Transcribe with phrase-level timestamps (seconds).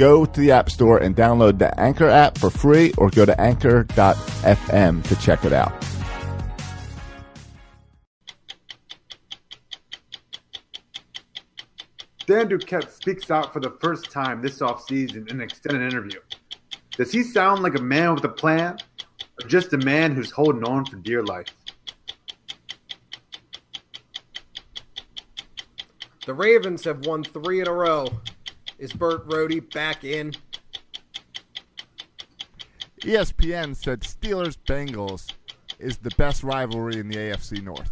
[0.00, 3.38] go to the App Store and download the Anchor app for free or go to
[3.38, 5.72] anchor.fm to check it out.
[12.26, 16.20] Dan Duquette speaks out for the first time this offseason in an extended interview.
[16.92, 18.78] Does he sound like a man with a plan
[19.42, 21.48] or just a man who's holding on for dear life?
[26.24, 28.06] The Ravens have won three in a row.
[28.80, 30.32] Is Burt Rohde back in?
[33.02, 35.30] ESPN said Steelers Bengals
[35.78, 37.90] is the best rivalry in the AFC North.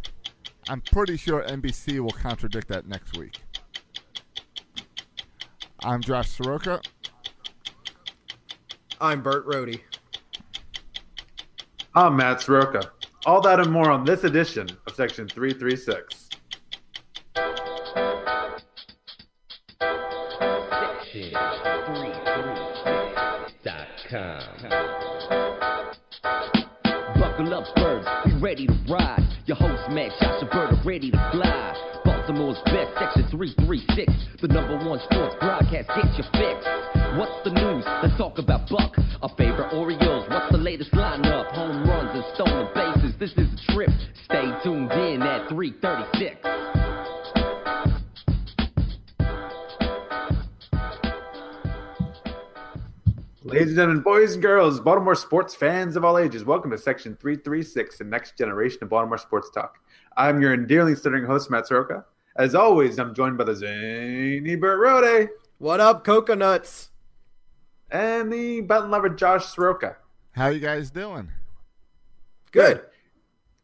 [0.71, 3.39] I'm pretty sure NBC will contradict that next week.
[5.81, 6.81] I'm Josh Soroka.
[8.99, 9.81] I'm Burt Rohde.
[11.95, 12.93] I'm Matt Soroka.
[13.27, 16.18] All that and more on this edition of Section 336.
[53.89, 58.05] Gentlemen, boys and girls, Baltimore sports fans of all ages, welcome to Section 336, the
[58.05, 59.79] next generation of Baltimore sports talk.
[60.15, 62.05] I'm your endearingly stuttering host, Matt Soroka.
[62.37, 66.91] As always, I'm joined by the zany Burt Rohde What up, coconuts?
[67.91, 69.97] and the button lover, Josh Soroka.
[70.33, 71.31] How you guys doing?
[72.53, 72.83] Good.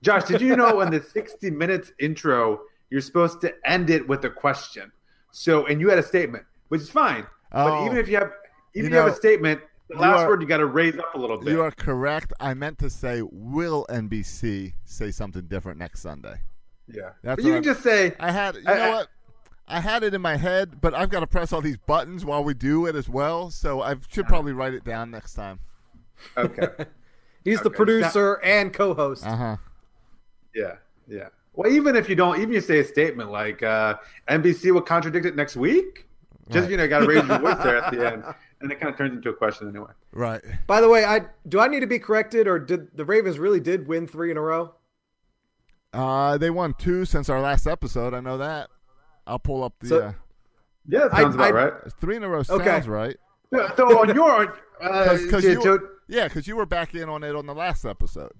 [0.01, 4.25] Josh, did you know in the 60 minutes intro, you're supposed to end it with
[4.25, 4.91] a question?
[5.33, 7.27] So, and you had a statement, which is fine.
[7.53, 8.33] Oh, But even if you have,
[8.75, 10.67] even You if you have a statement, the you last are- word you got to
[10.67, 11.53] raise up a little bit.
[11.53, 12.33] You are correct.
[12.41, 16.41] I meant to say, will NBC say something different next Sunday?
[16.87, 19.09] yeah, That's but you can I'm- just say, I had, you I- know I- what?
[19.67, 22.45] I had it in my head, but I've got to press all these buttons while
[22.45, 23.49] we do it as well.
[23.51, 25.59] So I should probably write it down next time.
[26.37, 26.69] okay,
[27.45, 27.77] He's the Okay.
[27.77, 29.27] producer and co-host.
[29.27, 29.57] Uh huh.
[30.55, 30.77] yeah,
[31.09, 31.29] yeah.
[31.55, 33.95] Well, even if you don't, even if you say a statement like uh,
[34.29, 36.09] NBC will contradict it next week,
[36.51, 36.71] just Right.
[36.73, 38.25] you know, you got to raise your voice there at the end,
[38.61, 39.91] and it kind of turns into a question anyway.
[40.13, 40.43] Right.
[40.67, 43.61] By the way, I do I need to be corrected, or did the Ravens really
[43.61, 44.75] did win three in a row?
[45.93, 48.15] Uh, they won two since our last episode.
[48.15, 48.69] I know that.
[49.27, 50.13] I'll pull up the So- uh,
[50.87, 51.73] Yeah, that I- sounds about I- right.
[52.01, 52.43] three in a row.
[52.43, 52.81] Sounds Okay.
[52.89, 53.17] right.
[53.53, 57.09] Yeah, so on your, uh, Because to- you, to- yeah, because you were back in
[57.09, 58.33] on it on the last episode.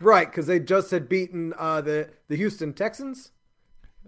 [0.00, 3.32] Right, because they just had beaten uh, the the Houston Texans.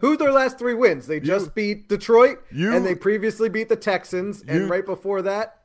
[0.00, 1.06] Who's their last three wins?
[1.06, 5.22] They just beat Detroit, you- and they previously beat the Texans, you- and right before
[5.22, 5.56] that,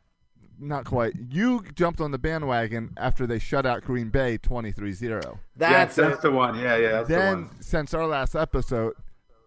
[0.57, 1.13] Not quite.
[1.31, 5.37] You jumped on the bandwagon after they shut out Green Bay 23-0.
[5.57, 6.57] that's yes, that's the one.
[6.57, 7.61] Yeah, yeah, that's the then one.
[7.61, 8.93] since our last episode,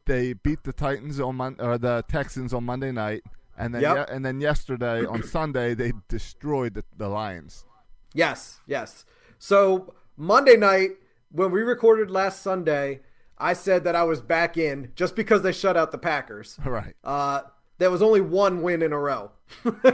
[0.05, 3.23] they beat the Titans on Mon- or the Texans on Monday night,
[3.57, 3.97] and then Yep.
[4.11, 7.65] ye- and then yesterday on Sunday they destroyed the, the Lions.
[8.13, 9.05] Yes, yes.
[9.39, 10.91] So Monday night,
[11.31, 13.01] when we recorded last Sunday,
[13.39, 16.59] I said that I was back in just because they shut out the Packers.
[16.69, 16.95] Right.
[17.03, 17.43] Uh,
[17.79, 19.31] there was only one win in a row.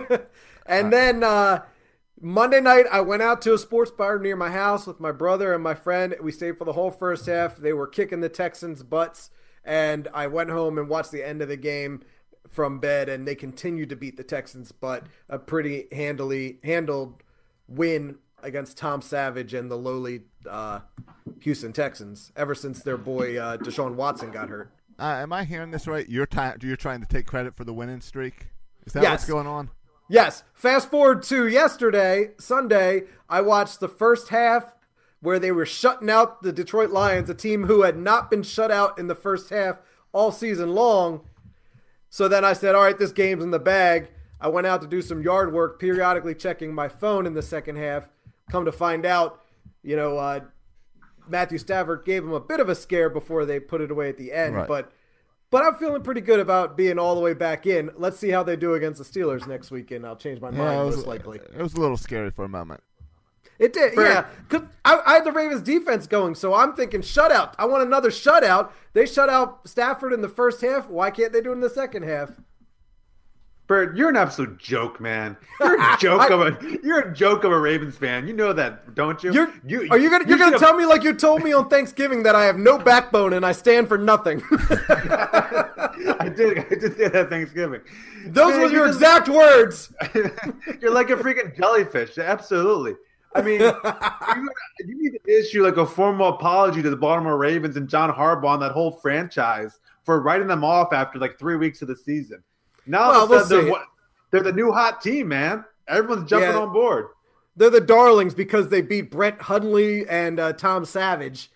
[0.66, 1.62] and then uh,
[2.20, 5.52] Monday night, I went out to a sports bar near my house with my brother
[5.52, 6.14] and my friend.
[6.20, 7.56] We stayed for the whole first half.
[7.56, 9.30] They were kicking the Texans' butts,
[9.64, 12.02] and I went home and watched the end of the game
[12.48, 17.22] from bed, and they continued to beat the Texans, but a pretty handily handled
[17.68, 20.80] win against Tom Savage and the lowly uh,
[21.40, 24.70] Houston Texans ever since their boy uh, Deshaun Watson got hurt.
[24.98, 26.08] Uh, am I hearing this right?
[26.08, 28.46] You're ty- you're trying to take credit for the winning streak.
[28.86, 29.10] Is that Yes.
[29.12, 29.70] what's going on?
[30.08, 30.44] Yes.
[30.52, 34.74] Fast forward to yesterday, Sunday, I watched the first half
[35.20, 38.70] where they were shutting out the Detroit Lions, a team who had not been shut
[38.70, 39.76] out in the first half
[40.12, 41.22] all season long.
[42.10, 44.08] So then I said, all right, this game's in the bag.
[44.40, 47.76] I went out to do some yard work, periodically checking my phone in the second
[47.76, 48.06] half.
[48.50, 49.40] Come to find out,
[49.82, 50.40] you know, uh,
[51.28, 54.16] Matthew Stafford gave him a bit of a scare before they put it away at
[54.18, 54.54] the end.
[54.54, 54.68] Right.
[54.68, 54.92] But
[55.50, 57.90] but I'm feeling pretty good about being all the way back in.
[57.96, 60.04] Let's see how they do against the Steelers next weekend.
[60.04, 61.38] I'll change my mind was, most likely.
[61.38, 62.82] It was a little scary for a moment.
[63.58, 64.02] It did, yeah.
[64.02, 64.26] yeah.
[64.48, 67.54] 'Cause I, I had the Ravens defense going, so I'm thinking shutout.
[67.56, 68.70] I want another shutout.
[68.94, 70.88] They shut out Stafford in the first half.
[70.88, 72.30] Why can't they do it in the second half?
[73.66, 75.36] Bert, you're an absolute joke, man.
[75.58, 78.28] You're a joke of a you're a joke of a Ravens fan.
[78.28, 79.32] You know that, don't you?
[79.32, 81.70] You're, you are you gonna you're gonna should've- tell me like you told me on
[81.70, 84.42] Thanksgiving that I have no backbone and I stand for nothing?
[84.50, 86.58] I did.
[86.58, 87.80] I did say that Thanksgiving.
[88.26, 89.92] Those Man, were your just- exact words.
[90.80, 92.18] You're like a freaking jellyfish.
[92.18, 92.94] Absolutely.
[93.34, 94.48] I mean, you,
[94.86, 98.54] you need to issue like a formal apology to the Baltimore Ravens and John Harbaugh
[98.54, 102.42] and that whole franchise for writing them off after like three weeks of the season.
[102.86, 103.86] Now Well, all of a we'll they're, what-
[104.30, 105.64] they're the new hot team, man.
[105.88, 106.58] Everyone's jumping Yeah.
[106.58, 107.06] on board.
[107.56, 111.50] They're the darlings because they beat Brett Hundley and uh, Tom Savage.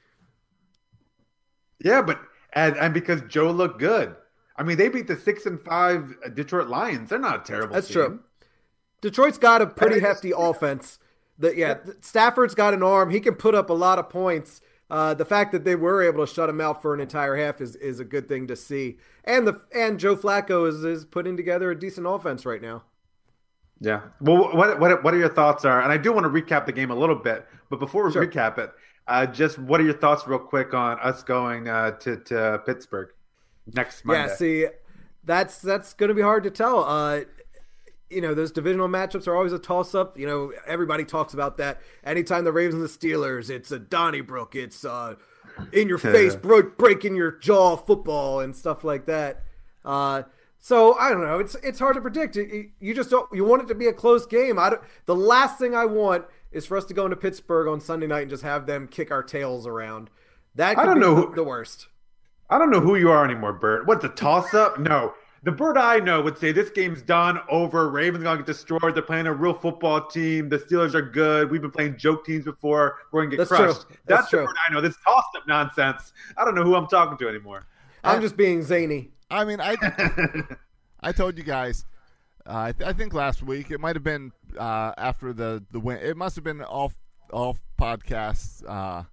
[1.80, 2.20] Yeah, but
[2.52, 4.14] and and because Joe looked good.
[4.56, 7.10] I mean, they beat the six and five Detroit Lions.
[7.10, 7.74] They're not a terrible.
[7.74, 7.94] That's team.
[7.94, 8.20] true.
[9.00, 10.98] Detroit's got a pretty I just- hefty offense.
[11.40, 13.10] The, yeah, Stafford's got an arm.
[13.10, 14.60] He can put up a lot of points.
[14.90, 17.60] Uh, the fact that they were able to shut him out for an entire half
[17.60, 18.96] is, is a good thing to see.
[19.24, 22.84] And the and Joe Flacco is, is putting together a decent offense right now.
[23.80, 24.00] Yeah.
[24.20, 25.82] Well, what what what are your thoughts are?
[25.82, 28.26] And I do want to recap the game a little bit, but before we Sure.
[28.26, 28.72] recap it,
[29.06, 33.10] uh, just what are your thoughts, real quick, on us going uh, to to Pittsburgh
[33.74, 34.28] next Monday?
[34.28, 34.66] Yeah, see,
[35.24, 36.84] that's that's going to be hard to tell.
[36.84, 37.20] Uh,
[38.10, 40.18] you know, those divisional matchups are always a toss up.
[40.18, 41.80] You know, everybody talks about that.
[42.04, 45.14] Anytime the Ravens and the Steelers, it's a Donnybrook, it's uh,
[45.72, 49.42] in your face, bro- breaking your jaw football and stuff like that.
[49.84, 50.22] Uh,
[50.58, 51.38] so I don't know.
[51.38, 52.36] It's it's hard to predict.
[52.36, 53.28] You- You just don't.
[53.32, 54.58] You want it to be a close game.
[54.58, 57.80] I don't, the last thing I want is for us to go into Pittsburgh on
[57.80, 60.10] Sunday night and just have them kick our tails around.
[60.54, 61.88] That I don't be know the, who- the worst.
[62.50, 63.86] I don't know who you are anymore, Bert.
[63.86, 64.78] What's a toss up?
[64.78, 65.12] No.
[65.44, 67.88] The bird I know would say this game's done, over.
[67.90, 68.94] Ravens gonna get destroyed.
[68.94, 70.48] They're playing a real football team.
[70.48, 71.50] The Steelers are good.
[71.50, 72.98] We've been playing joke teams before.
[73.12, 73.82] We're gonna get That's crushed.
[73.88, 73.96] true.
[74.06, 74.46] That's, That's the true.
[74.68, 74.80] I know.
[74.80, 76.12] This toss up nonsense.
[76.36, 77.66] I don't know who I'm talking to anymore.
[78.02, 79.10] I'm just being zany.
[79.30, 79.76] I mean, I
[81.00, 81.84] I told you guys.
[82.46, 85.78] Uh, I, th- I think last week it might have been uh, after the the
[85.78, 85.98] win.
[85.98, 86.94] It must have been off
[87.32, 89.04] off podcasts uh,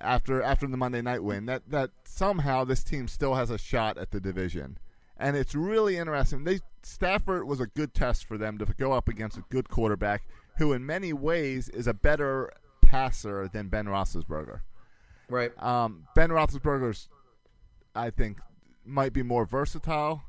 [0.00, 1.46] after after the Monday night win.
[1.46, 4.78] That that somehow this team still has a shot at the division,
[5.18, 6.44] and it's really interesting.
[6.44, 10.22] They Stafford was a good test for them to go up against a good quarterback
[10.56, 14.60] who, in many ways, is a better passer than Ben Roethlisberger.
[15.28, 15.52] Right.
[15.62, 17.08] Um, ben Roethlisberger's,
[17.94, 18.38] I think,
[18.84, 20.22] might be more versatile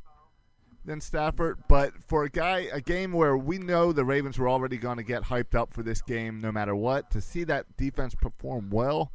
[0.85, 1.59] than Stafford.
[1.67, 5.03] But for a guy, a game where we know the Ravens were already going to
[5.03, 9.11] get hyped up for this game, no matter what, to see that defense perform well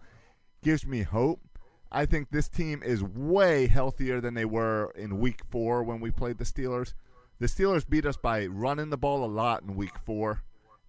[0.62, 1.40] gives me hope.
[1.92, 6.10] I think this team is way healthier than they were in Week Four when we
[6.10, 6.94] played the Steelers.
[7.38, 10.42] The Steelers beat us by running the ball a lot in Week Four,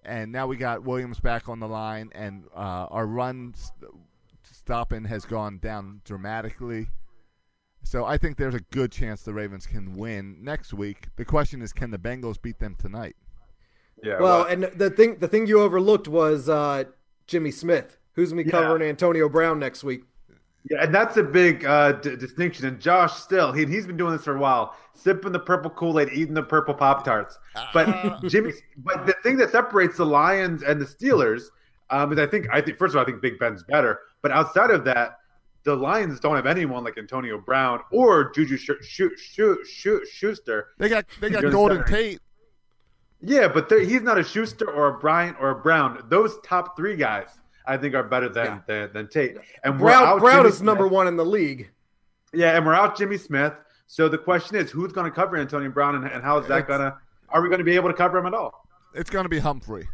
[0.03, 3.91] and now we got Williams back on the line, and uh, our run st-
[4.43, 6.87] stopping has gone down dramatically.
[7.83, 11.07] So I think there's a good chance the Ravens can win next week.
[11.17, 13.15] The question is, can the Bengals beat them tonight?
[14.03, 14.19] Yeah.
[14.19, 16.85] Well, and the thing the thing you overlooked was uh,
[17.27, 18.59] Jimmy Smith, who's gonna be Yeah.
[18.59, 20.03] covering Antonio Brown next week.
[20.69, 22.65] Yeah, and that's a big uh, d- distinction.
[22.65, 25.99] And Josh still, he, he's been doing this for a while, sipping the purple Kool
[25.99, 27.37] Aid, eating the purple Pop Tarts.
[27.71, 31.43] But Jimmy, but the thing that separates the Lions and the Steelers
[31.91, 34.31] um, is I think I think first of all I think Big Ben's better, but
[34.31, 35.19] outside of that,
[35.65, 39.01] the Lions don't have anyone like Antonio Brown or Juju Sh- Sh-
[39.65, 40.69] Sh- Schuster.
[40.79, 41.87] They got they got Golden center.
[41.87, 42.19] Tate.
[43.21, 46.03] Yeah, but he's not a Schuster or a Bryant or a Brown.
[46.09, 47.29] Those top three guys,
[47.67, 49.37] I think, are better than than, than Tate.
[49.63, 51.69] And we're Brown out Brown Jimmy is number one in the league.
[52.33, 53.53] Yeah, and we're out Jimmy Smith.
[53.87, 56.59] So the question is, who's going to cover Antonio Brown, and, and how is that
[56.59, 56.97] It's- going to?
[57.29, 58.67] are we going to be able to cover him at all?
[58.93, 59.87] It's going to be Humphrey,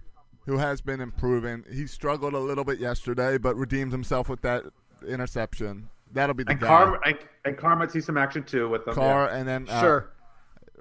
[0.46, 1.64] who has been improving.
[1.72, 4.64] He struggled a little bit yesterday, but redeemed himself with that
[5.08, 5.90] interception.
[6.14, 6.68] That'll be the And guy.
[6.68, 8.94] Carr, and, and Carr might see some action too with them.
[8.96, 9.38] Carr, yeah.
[9.38, 10.12] and then uh, Sure.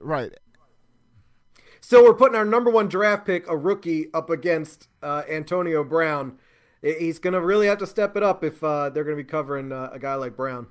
[0.00, 0.32] right.
[1.80, 6.38] So we're putting our number one draft pick, a rookie, up against uh, Antonio Brown.
[6.82, 9.28] He's going to really have to step it up if uh, they're going to be
[9.28, 10.66] covering uh, a guy like Brown.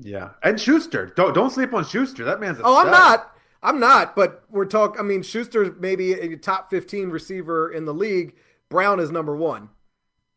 [0.00, 1.12] Yeah, and Schuster.
[1.16, 2.24] Don't don't sleep on Schuster.
[2.24, 2.58] That man's.
[2.58, 3.32] A Oh, I'm not.
[3.62, 4.14] I'm not.
[4.14, 5.00] But we're talking.
[5.00, 8.36] I mean, Schuster's maybe a top 15 receiver in the league.
[8.68, 9.70] Brown is number one.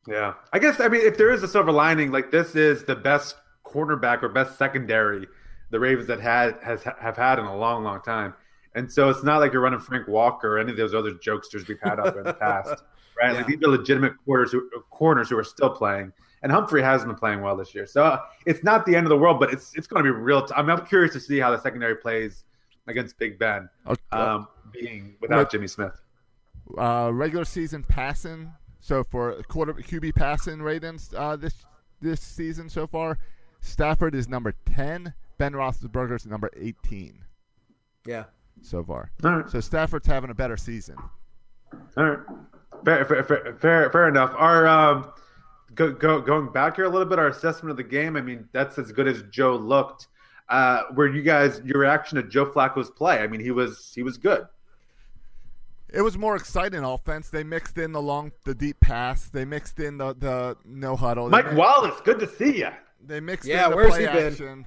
[0.08, 0.80] Yeah, I guess.
[0.80, 4.30] I mean, if there is a silver lining, like this is the best cornerback or
[4.30, 5.28] best secondary
[5.72, 8.34] the Ravens that had has have had in a long, long time.
[8.76, 11.68] And so it's not like you're running Frank Walker or any of those other jokesters
[11.68, 12.84] we've had up in the past,
[13.22, 13.36] right?
[13.36, 16.12] Like these are legitimate quarters who, corners who are still playing.
[16.44, 19.10] And Humphrey hasn't been playing well this year, so uh, it's not the end of
[19.12, 19.40] the world.
[19.40, 20.44] But it's it's going to be real.
[20.44, 22.46] T- I mean, I'm curious to see how the secondary plays
[22.88, 24.02] against Big Ben, Okay.
[24.12, 26.02] um, being without But- Jimmy Smith.
[26.80, 28.52] uh, regular season passing.
[28.80, 31.64] So for quarter QB passing ratings uh, this
[32.02, 33.20] this season so far,
[33.60, 35.14] Stafford is number ten.
[35.38, 37.24] Ben Roethlisberger is number eighteen
[38.08, 38.24] Yeah.
[38.64, 39.12] so far.
[39.24, 39.50] All right.
[39.52, 40.96] So Stafford's having a better season.
[41.98, 42.20] All right,
[42.86, 44.34] fair, fair, fair, fair, fair enough.
[44.36, 45.12] Our um,
[45.76, 48.16] go, go, going back here a little bit, our assessment of the game.
[48.16, 50.08] I mean, that's as good as Joe looked.
[50.50, 53.20] Uh, where you guys, your reaction to Joe Flacco's play?
[53.20, 54.46] I mean, he was he was good.
[55.94, 57.30] It was more exciting offense.
[57.30, 59.28] They mixed in the long, the deep pass.
[59.28, 61.26] They mixed in the, the no huddle.
[61.26, 62.70] They Mike mi- Wallace, good to see you.
[63.06, 64.28] They mixed Yeah, in the where's play he been?
[64.34, 64.66] action.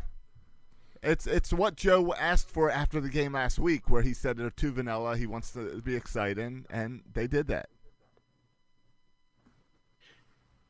[1.03, 4.49] It's it's what Joe asked for after the game last week, where he said they're
[4.51, 5.17] too vanilla.
[5.19, 7.69] He wants to be exciting, and they did that.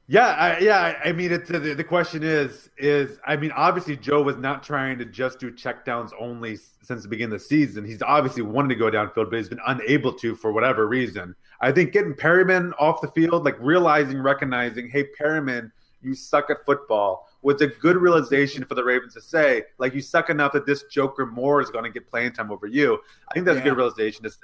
[0.07, 1.01] Yeah, I, yeah.
[1.05, 4.99] I- mean, it's the, the question is is I mean, obviously Joe was not trying
[4.99, 7.85] to just do checkdowns only since the beginning of the season.
[7.85, 11.35] He's obviously wanted to go downfield, but he's been unable to for whatever reason.
[11.61, 15.71] I think getting Perriman off the field, like realizing, recognizing, hey, Perriman,
[16.03, 20.03] you suck at football, was a good realization for the Ravens to say, like, you
[20.03, 22.99] suck enough that this Joker Moore is going to get playing time over you.
[23.31, 24.37] I think that's a good realization to say.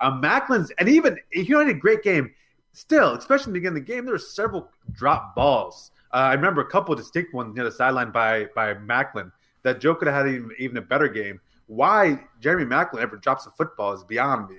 [0.00, 2.32] Um, Maclin's, and even he had a great game
[2.72, 5.90] still, especially in the beginning of the game, there were several drop balls.
[6.12, 9.30] Uh, I remember a couple of distinct ones near the sideline by by Maclin
[9.62, 11.40] that Joe could have had even, even a better game.
[11.66, 14.56] Why Jeremy Maclin ever drops a football is beyond me.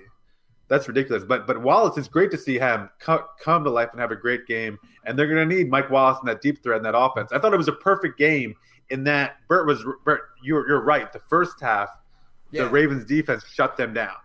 [0.68, 1.24] That's ridiculous.
[1.24, 4.16] But but Wallace, it's great to see him co- come to life and have a
[4.16, 4.78] great game.
[5.04, 7.30] And they're going to need Mike Wallace in that deep threat in that offense.
[7.32, 8.54] I thought it was a perfect game
[8.90, 10.22] in that Bert was Bert.
[10.42, 11.12] You're you're right.
[11.12, 11.90] The first half,
[12.50, 12.64] Yeah.
[12.64, 14.16] the Ravens defense shut them down.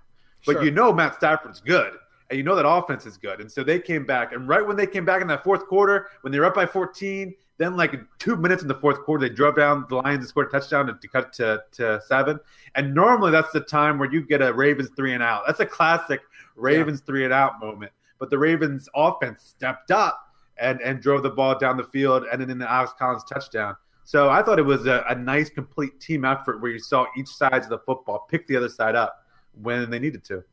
[0.45, 0.63] But Sure.
[0.63, 1.93] you know Matt Stafford's good.
[2.29, 3.41] And you know that offense is good.
[3.41, 4.33] And so they came back.
[4.33, 6.65] And right when they came back in that fourth quarter, when they were up by
[6.65, 10.27] 14, then like two minutes in the fourth quarter, they drove down the Lions and
[10.27, 12.39] scored a touchdown to, to cut to, to seven.
[12.75, 15.43] And normally that's the time where you get a Ravens three and out.
[15.47, 16.21] That's a classic
[16.55, 17.91] Ravens three and out moment.
[18.19, 22.41] But the Ravens offense stepped up and, and drove the ball down the field and
[22.41, 23.75] then in the Alex Collins touchdown.
[24.03, 27.27] So I thought it was a, a nice, complete team effort where you saw each
[27.27, 29.25] side of the football pick the other side up
[29.61, 30.43] when they needed to.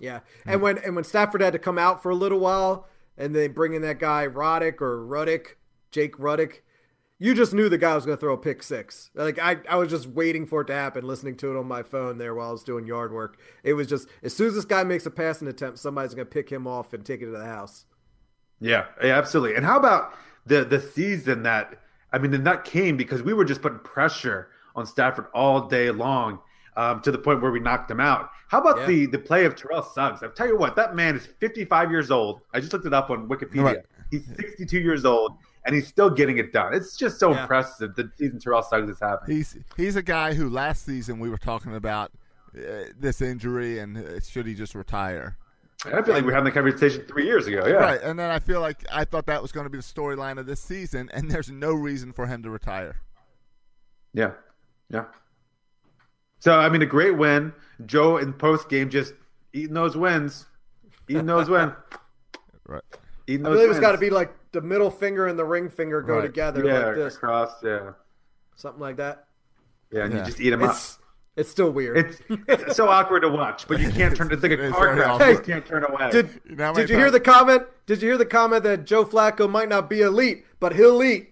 [0.00, 0.50] Yeah, hmm.
[0.50, 2.86] and when and when Stafford had to come out for a little while,
[3.16, 5.56] and they bring in that guy Roddick or Ruddick,
[5.90, 6.60] Jake Rudock,
[7.18, 9.10] you just knew the guy was going to throw a pick six.
[9.14, 11.82] Like I, I was just waiting for it to happen, listening to it on my
[11.82, 13.38] phone there while I was doing yard work.
[13.64, 16.32] It was just as soon as this guy makes a passing attempt, somebody's going to
[16.32, 17.86] pick him off and take it to the house.
[18.60, 19.56] Yeah, yeah, absolutely.
[19.56, 20.14] And how about
[20.46, 21.80] the the season that
[22.12, 25.90] I mean, and that came because we were just putting pressure on Stafford all day
[25.90, 26.40] long
[26.78, 28.30] um, to the point where we knocked him out.
[28.48, 28.86] How about Yeah.
[28.86, 30.22] the the play of Terrell Suggs?
[30.22, 32.40] I'll tell you what, that man is 55 years old.
[32.54, 33.62] I just looked it up on Wikipedia.
[33.64, 33.78] Right.
[34.10, 36.72] He's 62 years old and he's still getting it done.
[36.72, 37.42] It's just so Yeah.
[37.42, 39.34] impressive the season Terrell Suggs is having.
[39.36, 42.12] He's he's a guy who last season we were talking about
[42.56, 45.36] uh, this injury and uh, should he just retire?
[45.84, 47.64] I feel like we were having the conversation three years ago.
[47.66, 47.74] Yeah.
[47.74, 50.38] Right, and then I feel like I thought that was going to be the storyline
[50.38, 52.96] of this season, and there's no reason for him to retire.
[54.12, 54.32] Yeah.
[54.90, 55.04] Yeah.
[56.40, 57.52] So I mean, a great win.
[57.86, 59.14] Joe in post game just
[59.52, 60.46] eating those wins,
[61.08, 61.72] eating those wins,
[62.66, 62.82] Right.
[63.26, 63.56] eating I those.
[63.58, 63.80] believe it's wins.
[63.86, 66.22] got to be like the middle finger and the ring finger go Right.
[66.22, 67.52] together yeah like this, across.
[67.62, 67.92] Yeah,
[68.56, 69.26] something like that.
[69.92, 70.20] yeah, and Yeah.
[70.20, 70.70] you just eat them up.
[70.70, 70.98] It's
[71.36, 71.96] it's still weird.
[71.98, 74.32] It's it's so awkward to watch, but you can't turn.
[74.32, 75.08] It's like a It's car crash.
[75.08, 75.28] awkward.
[75.30, 76.10] You can't turn away.
[76.10, 77.62] Did You Did many you hear the comment?
[77.86, 81.30] Did you hear the comment that Joe Flacco might not be elite, but he'll eat?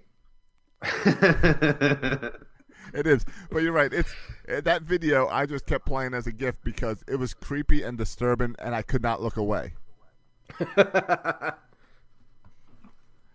[2.94, 3.92] It is, but you're right.
[3.92, 4.14] It's
[4.49, 5.26] Eh, that video.
[5.29, 8.83] I just kept playing as a gift because it was creepy and disturbing, and I
[8.83, 9.75] could not look away.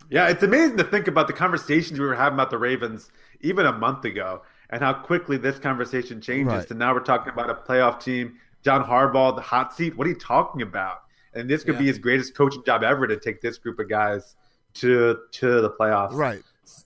[0.10, 3.66] Yeah, it's amazing to think about the conversations we were having about the Ravens even
[3.66, 6.54] a month ago, and how quickly this conversation changes.
[6.54, 6.70] Right.
[6.70, 9.96] And now we're talking about a playoff team John Harbaugh the hot seat.
[9.98, 11.04] What are you talking about?
[11.34, 11.80] And this could Yeah.
[11.80, 14.36] be his greatest coaching job ever to take this group of guys
[14.76, 16.12] to to the playoffs.
[16.12, 16.44] Right.
[16.66, 16.84] So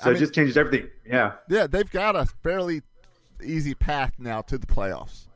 [0.00, 0.90] I it mean- just changes everything.
[1.06, 1.34] Yeah.
[1.48, 2.82] Yeah, they've got a fairly
[3.42, 5.26] easy path now to the playoffs.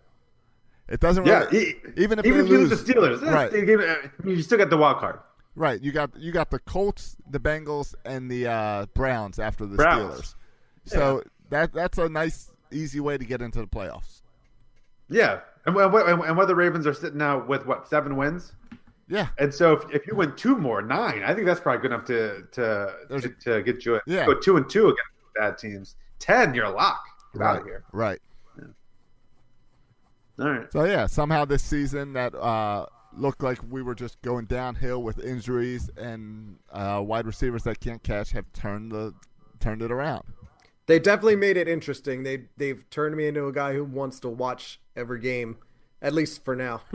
[0.89, 1.45] It doesn't Yeah.
[1.45, 3.51] really, e- even if even if you lose lose, the Steelers, right.
[3.51, 5.21] they I mean, you still got the wild card.
[5.55, 5.81] right.
[5.81, 10.15] You got you got the Colts, the Bengals, and the uh, Browns after the Browns.
[10.21, 10.35] Steelers.
[10.87, 14.23] So that that's a nice, easy way to get into the playoffs.
[15.09, 15.41] Yeah.
[15.67, 18.53] And, and, and, the Ravens are sitting now with what seven wins?
[19.09, 21.93] Yeah, And so if, if you win two more, nine, I think that's probably good
[21.93, 24.25] enough to to to, to get you Yeah.
[24.25, 25.01] go two and two against
[25.37, 25.97] bad teams.
[26.21, 27.03] Ten, you're a lock.
[27.33, 27.85] Get out of here.
[27.93, 28.19] right.
[30.39, 30.73] All right.
[30.73, 35.23] So yeah, somehow this season that uh, looked like we were just going downhill with
[35.23, 39.13] injuries and uh, wide receivers that can't catch have turned the
[39.59, 40.23] turned it around.
[40.87, 42.23] They definitely made it interesting.
[42.23, 45.59] They they've turned me into a guy who wants to watch every game,
[46.01, 46.81] at least for now.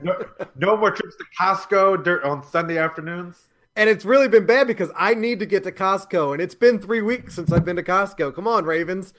[0.00, 0.14] No,
[0.56, 3.48] no more trips to Costco dur- on Sunday afternoons.
[3.76, 6.78] and it's really been bad because I need to get to Costco, and it's been
[6.78, 8.34] three weeks since I've been to Costco.
[8.34, 9.12] Come on, Ravens.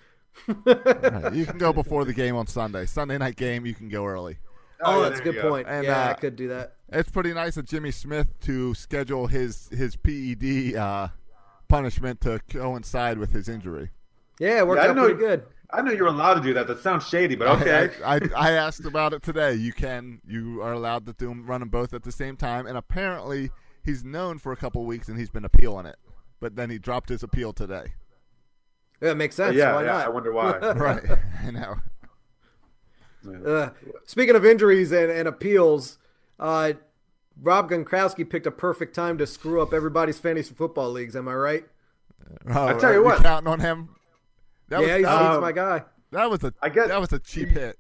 [0.48, 2.86] Right, You can go before the game on Sunday.
[2.86, 4.38] Sunday night game, you can go early.
[4.82, 5.50] Oh, yeah, that's a good go.
[5.50, 5.68] point.
[5.68, 6.74] And, yeah, uh, I could do that.
[6.90, 11.08] It's pretty nice of Jimmy Smith to schedule his his PED uh,
[11.68, 13.90] punishment to coincide with his injury.
[14.40, 15.44] Yeah, it worked Yeah, I out know- pretty good.
[15.70, 16.68] I know you're allowed to do that.
[16.68, 17.90] That sounds shady, but I- okay.
[18.06, 19.54] I, I, I asked about it today.
[19.56, 22.66] You can you are allowed to do 'em- run them both at the same time,
[22.68, 23.50] and apparently
[23.84, 25.98] he's known for a couple weeks and he's been appealing it,
[26.40, 27.88] but then he dropped his appeal today.
[29.02, 29.56] Yeah, it makes sense.
[29.56, 29.92] yeah, Why yeah.
[29.92, 30.06] not?
[30.06, 30.58] I wonder why.
[30.74, 31.04] Right,
[31.46, 31.76] I know.
[33.46, 33.70] Uh,
[34.06, 35.98] speaking of injuries and, and appeals,
[36.40, 36.74] uh,
[37.42, 41.16] Rob Gronkowski picked a perfect time to screw up everybody's fantasy football leagues.
[41.16, 41.66] Am I right?
[42.50, 43.22] Oh, tell you what.
[43.22, 43.90] counting on him.
[44.70, 45.84] That yeah, was he's, that, he's my guy.
[46.12, 47.78] that was a I guess- that was a cheap hit.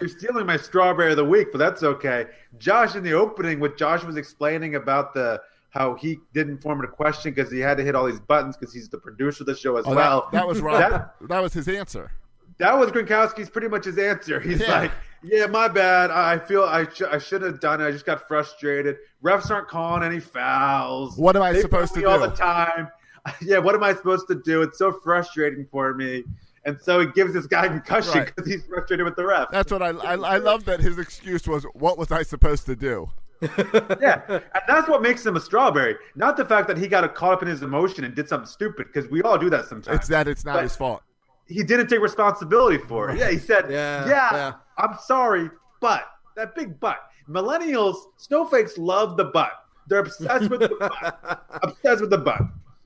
[0.00, 2.26] You're stealing my strawberry of the week, but that's okay.
[2.58, 5.40] Josh, in the opening, what Josh was explaining about the
[5.72, 8.72] how he didn't form a question because he had to hit all these buttons because
[8.72, 10.28] he's the producer of the show as Oh, well.
[10.32, 10.78] that, that was Rob.
[10.78, 12.12] That, that was his answer.
[12.58, 14.38] that was Gronkowski's pretty much his answer.
[14.38, 14.80] He's Yeah.
[14.80, 16.10] like, "Yeah, my bad.
[16.10, 17.86] I feel I sh- I should have done it.
[17.86, 18.96] I just got frustrated.
[19.24, 21.16] Refs aren't calling any fouls.
[21.16, 22.88] What am I They supposed to me all the time?
[23.40, 24.62] Yeah, what am I supposed to do?
[24.62, 26.24] It's so frustrating for me."
[26.64, 28.26] And so he gives this guy concussion Right.
[28.36, 29.50] because he's frustrated with the refs.
[29.50, 32.76] That's what I, I I love that his excuse was what was I supposed to
[32.76, 33.08] do?
[34.00, 35.96] yeah, and that's what makes him a strawberry.
[36.14, 38.86] Not the fact that he got caught up in his emotion and did something stupid,
[38.92, 39.96] because we all do that sometimes.
[39.98, 41.02] It's that it's not But- his fault.
[41.46, 43.18] he didn't take responsibility for it.
[43.18, 44.52] Yeah, he said, Yeah, yeah, yeah.
[44.78, 45.50] I'm sorry,
[45.80, 46.04] but
[46.36, 46.98] that big butt.
[47.28, 49.52] Millennials, snowflakes love the butt.
[49.88, 51.44] They're obsessed with the butt.
[51.62, 52.40] Obsessed with the butt,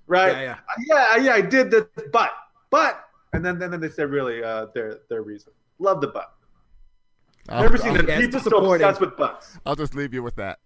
[0.06, 0.32] right?
[0.32, 0.56] Yeah,
[0.88, 1.16] yeah.
[1.16, 1.32] yeah, yeah.
[1.34, 2.32] I did the butt,
[2.70, 5.52] but, and then and then they said really uh, their their reason.
[5.78, 6.32] Love the butt.
[7.48, 8.86] I'll, Never seen I'll, the Yeah, people so disappointing.
[8.86, 9.58] obsessed with butts.
[9.66, 10.58] I'll just leave you with that.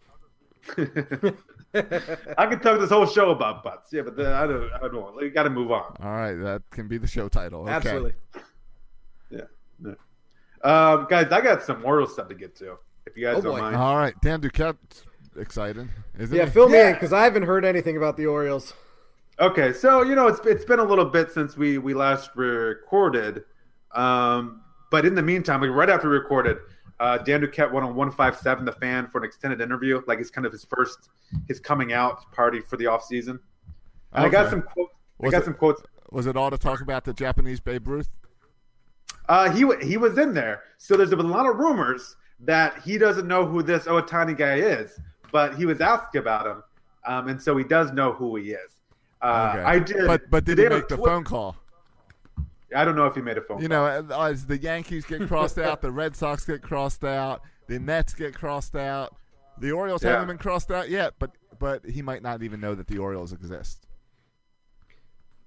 [0.76, 3.92] I could talk this whole show about butts.
[3.92, 4.70] Yeah, but then I don't.
[4.72, 5.12] I don't know.
[5.16, 5.96] We got to move on.
[6.02, 7.62] All right, that can be the show title.
[7.62, 7.70] Okay.
[7.72, 8.14] Absolutely.
[9.30, 9.40] Yeah.
[9.84, 9.92] yeah.
[10.62, 12.76] Um, guys, I got some Orioles stuff to get to.
[13.06, 13.60] If you guys Oh, don't boy.
[13.60, 13.76] mind.
[13.76, 14.76] All right, Dan Duquette,
[15.36, 15.88] exciting,
[16.18, 16.50] isn't Yeah, he?
[16.50, 18.74] fill me in because I haven't heard anything about the Orioles.
[19.38, 23.44] Okay, so you know it's it's been a little bit since we we last recorded,
[23.92, 26.58] um, but in the meantime, like right after we recorded,
[26.98, 30.18] uh, Dan Duquette went on one five seven the fan for an extended interview, like
[30.20, 31.08] it's kind of his first
[31.48, 33.38] his coming out party for the off season.
[34.12, 34.92] And I got some quotes.
[35.20, 35.82] I Was got it- some quotes.
[36.10, 38.10] Was it all to talk about the Japanese Babe Ruth?
[39.28, 42.98] Uh, he he was in there, so there's been a lot of rumors that he
[42.98, 44.98] doesn't know who this Otani guy is,
[45.30, 46.62] but he was asked about him,
[47.06, 48.70] um, and so he does know who he is.
[49.22, 49.62] Uh, Okay.
[49.64, 51.54] I did, But but did he make the Twi- phone call?
[52.74, 53.60] I don't know if he made a phone.
[53.62, 54.02] You call.
[54.02, 58.14] know, as the Yankees get crossed out, the Red Sox get crossed out, the Mets
[58.14, 59.16] get crossed out,
[59.58, 60.10] the Orioles Yeah.
[60.12, 61.14] haven't been crossed out yet.
[61.18, 63.86] But but he might not even know that the Orioles exist.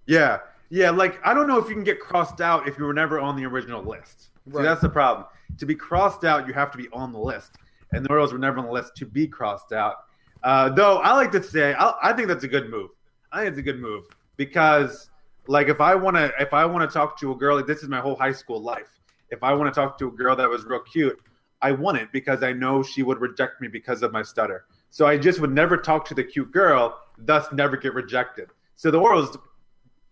[0.06, 0.90] Yeah, yeah.
[0.90, 3.36] Like I don't know if you can get crossed out if you were never on
[3.36, 4.30] the original list.
[4.52, 5.26] See, that's the problem.
[5.60, 7.52] To be crossed out, you have to be on the list,
[7.94, 9.96] and the Orioles were never on the list to be crossed out.
[10.44, 12.90] Uh, though I like to say, I, I think that's a good move.
[13.32, 14.04] I think it's a good move
[14.36, 15.10] because,
[15.48, 17.84] like, if I want to, if I want to talk to a girl, like, this
[17.84, 19.00] is my whole high school life.
[19.30, 21.20] If I want to talk to a girl that was real cute,
[21.62, 24.66] I want it because I know she would reject me because of my stutter.
[24.90, 28.50] So I just would never talk to the cute girl, thus never get rejected.
[28.76, 29.38] So the Orioles,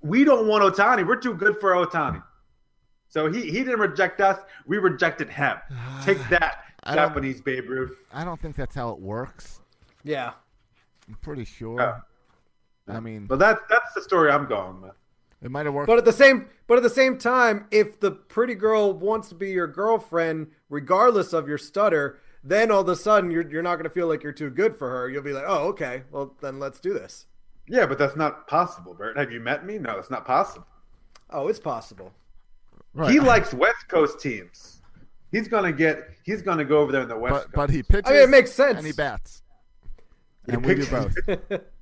[0.02, 1.06] we don't want Otani.
[1.06, 2.24] We're too good for Otani.
[3.10, 4.40] So he, he didn't reject us.
[4.66, 5.58] We rejected him.
[6.04, 7.96] Take that, I Japanese Babe Ruth.
[8.14, 9.60] I don't think that's how it works.
[10.04, 10.32] Yeah.
[11.08, 11.80] I'm pretty sure.
[11.80, 12.00] Yeah.
[12.88, 14.96] I mean, But that's that's the story I'm going with.
[15.42, 15.88] It might have worked.
[15.88, 19.36] But at the same but at the same time, if the pretty girl wants to
[19.36, 23.76] be your girlfriend, regardless of your stutter, then all of a sudden you're you're not
[23.76, 25.10] going to feel like you're too good for her.
[25.10, 27.26] You'll be like, oh, okay, well then let's do this.
[27.68, 29.18] Yeah, but that's not possible, Bert.
[29.18, 29.78] Have you met me?
[29.78, 30.68] No, it's not possible.
[31.30, 32.12] Oh, it's possible.
[32.94, 33.12] Right.
[33.12, 34.82] He likes West Coast teams.
[35.32, 36.10] He's gonna get.
[36.24, 37.54] He's gonna go over there in the West but Coast.
[37.56, 38.12] but he pitches.
[38.12, 38.78] I mean, it makes sense.
[38.78, 39.42] And he bats.
[40.46, 41.16] He And we do both.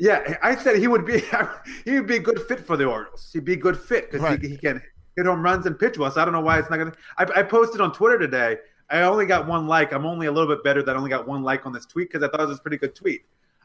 [0.00, 1.22] Yeah, I said he would be.
[1.84, 3.30] He would be a good fit for the Orioles.
[3.32, 4.40] He'd be a good fit because Right.
[4.40, 4.82] he, he can
[5.16, 6.10] hit home runs and pitch well.
[6.10, 6.92] So I don't know why it's not gonna.
[7.18, 8.56] I, I posted on Twitter today.
[8.88, 9.92] I only got one like.
[9.92, 12.08] I'm only a little bit better that I only got one like on this tweet
[12.10, 13.22] because I thought it was a pretty good tweet.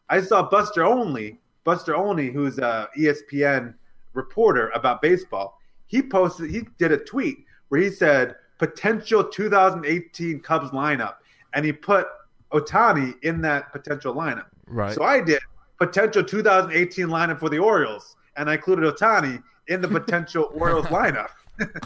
[0.09, 3.73] I saw Buster Olney, Buster Olney, who's a ESPN
[4.13, 5.59] reporter about baseball.
[5.87, 6.49] He posted.
[6.51, 7.37] He did a tweet
[7.69, 11.15] where he said potential 2018 Cubs lineup,
[11.53, 12.07] and he put
[12.51, 14.47] Otani in that potential lineup.
[14.67, 14.93] Right.
[14.93, 15.39] So I did
[15.79, 21.29] potential 2018 lineup for the Orioles, and I included Otani in the potential Orioles lineup.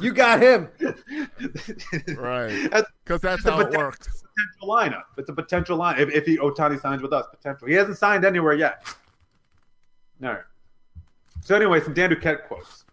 [0.02, 0.67] You got him.
[2.17, 2.69] Right.
[3.04, 4.23] Because that's the how it potential- works.
[4.36, 5.04] potential lineup.
[5.17, 5.99] It's a potential line.
[5.99, 7.67] If, if he Otani signs with us, potential.
[7.67, 8.84] He hasn't signed anywhere yet.
[10.23, 10.41] All right.
[11.41, 12.84] So anyway, some Dan Duquette quotes.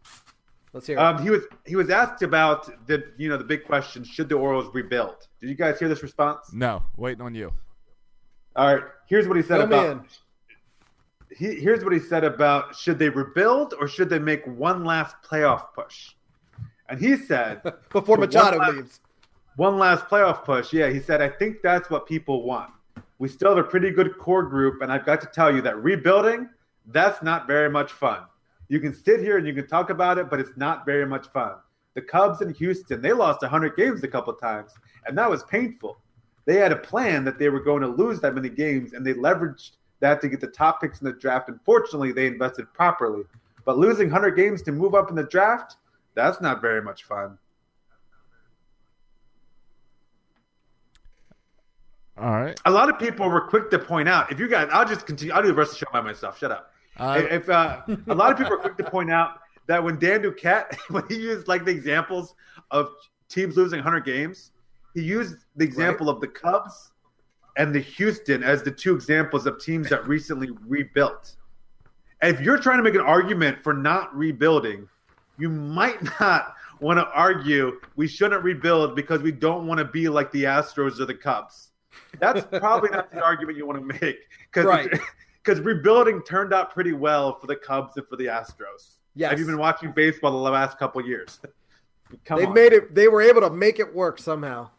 [0.73, 0.99] Let's hear.
[0.99, 4.35] Um, he was he was asked about the you know the big question: Should the
[4.37, 5.27] Orioles rebuild?
[5.41, 6.53] Did you guys hear this response?
[6.53, 7.53] No, waiting on you.
[8.55, 8.85] All right.
[9.09, 9.91] Here's what he said Fill me about.
[9.93, 10.05] in.
[11.37, 15.17] He, here's what he said about should they rebuild or should they make one last
[15.23, 16.13] playoff push?
[16.89, 19.01] And he said Before Machado one last- leaves.
[19.57, 20.73] one last playoff push.
[20.73, 22.71] Yeah, he said, I think that's what people want.
[23.19, 25.83] We still have a pretty good core group, and I've got to tell you that
[25.83, 26.49] rebuilding,
[26.89, 28.21] that's not very much fun.
[28.69, 31.29] You can sit here and you can talk about it, but it's not very much
[31.29, 31.55] fun.
[31.95, 34.73] The Cubs in Houston, they lost 100 games a couple times,
[35.07, 35.97] and that was painful.
[36.45, 39.15] They had a plan that they were going to lose that many games, and they
[39.15, 41.49] leveraged that to get the top picks in the draft.
[41.49, 43.23] Unfortunately, they invested properly.
[43.65, 45.77] But losing 100 games to move up in the draft,
[46.15, 47.39] that's not very much fun.
[52.19, 52.59] All right.
[52.65, 55.35] a lot of people were quick to point out if you guys i'll just continue
[55.35, 58.15] i'll do the rest of the show by myself shut up Uh, if uh, a
[58.15, 61.47] lot of people are quick to point out that when dan duquette when he used
[61.47, 62.35] like the examples
[62.71, 62.89] of
[63.29, 64.53] teams losing 100 games
[64.95, 66.93] he used the example of the cubs
[67.57, 71.37] and the houston as the two examples of teams that recently rebuilt
[72.23, 74.89] and if you're trying to make an argument for not rebuilding
[75.39, 80.09] you might not want to argue we shouldn't rebuild because we don't want to be
[80.09, 81.73] like the astros or the cubs
[82.19, 84.19] that's probably not the argument you want to make
[84.53, 84.91] because Right.
[85.47, 88.99] because rebuilding turned out pretty well for the Cubs and for the Astros.
[89.15, 89.31] Yes.
[89.31, 91.41] Have you been watching baseball the last couple years?
[92.47, 92.55] On.
[92.55, 92.95] made it.
[92.95, 94.71] They were able to make it work somehow.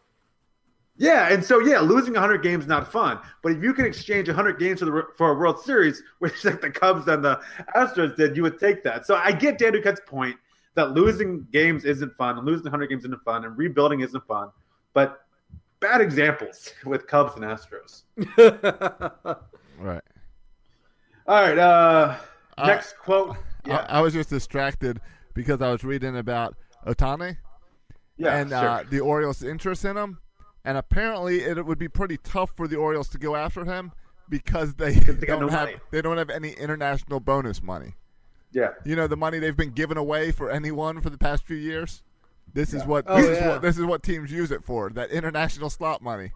[0.98, 3.18] Yeah, and so yeah, losing 100 games is not fun.
[3.42, 6.60] But if you can exchange 100 games for the for a World Series, which like
[6.60, 7.40] the Cubs and the
[7.74, 9.06] Astros did, you would take that.
[9.06, 10.36] So I get Dan Duquette's point
[10.74, 14.50] that losing games isn't fun, and losing 100 games isn't fun, and rebuilding isn't fun.
[14.92, 15.22] But
[15.80, 18.02] bad examples with Cubs and Astros.
[19.78, 20.02] right.
[21.26, 21.58] All right.
[21.58, 22.16] Uh,
[22.58, 23.36] Uh, next quote.
[23.64, 23.86] I, Yeah.
[23.88, 25.00] I was just distracted
[25.34, 26.56] because I was reading about
[26.86, 27.36] Otani
[28.16, 28.36] yeah.
[28.36, 28.58] and sure.
[28.58, 30.18] uh, the Orioles' interest in him.
[30.68, 33.90] And apparently, it would be pretty tough for the Orioles to go after him
[34.28, 35.76] because they they don't no have money.
[35.90, 37.94] they don't have any international bonus money.
[38.52, 38.72] yeah.
[38.84, 42.02] You know the money they've been giving away for anyone for the past few years.
[42.52, 43.48] This is what Oh, this is yeah.
[43.48, 44.90] what this is what teams use it for.
[44.90, 46.32] That international slot money.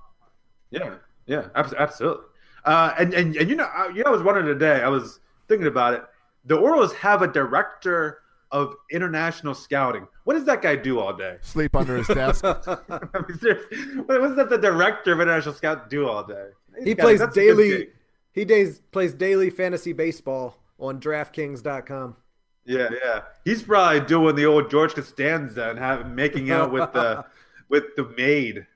[0.71, 0.95] Yeah,
[1.27, 2.25] yeah, abs- absolutely.
[2.65, 4.81] Uh, and, and and you know, I, you know, I was wondering today.
[4.83, 6.05] I was thinking about it.
[6.47, 8.22] The Orioles have a director
[8.53, 10.07] of international scouting.
[10.25, 11.39] What does that guy do all day?
[11.41, 12.45] Sleep under his desk.
[12.45, 16.51] I mean, what what does that the director of international scout do all day?
[16.77, 17.89] He's he plays that's daily.
[18.33, 22.17] He days plays daily fantasy baseball on DraftKings.com.
[22.65, 23.23] Yeah, yeah.
[23.45, 27.25] He's probably doing the old George Costanza and have, making out with the
[27.69, 28.67] with the maid.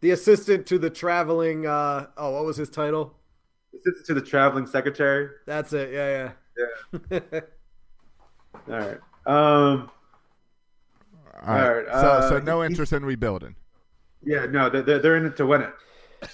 [0.00, 1.66] The assistant to the traveling.
[1.66, 3.14] Uh, oh, what was his title?
[3.74, 5.28] Assistant to the traveling secretary.
[5.46, 5.92] That's it.
[5.92, 6.32] Yeah,
[7.10, 7.40] yeah, yeah.
[8.54, 8.98] All right.
[9.26, 9.90] Um.
[11.46, 11.64] All right.
[11.66, 13.54] All right, so so uh, no interest in rebuilding.
[14.22, 15.72] Yeah, no, they're, they're- in it to win it.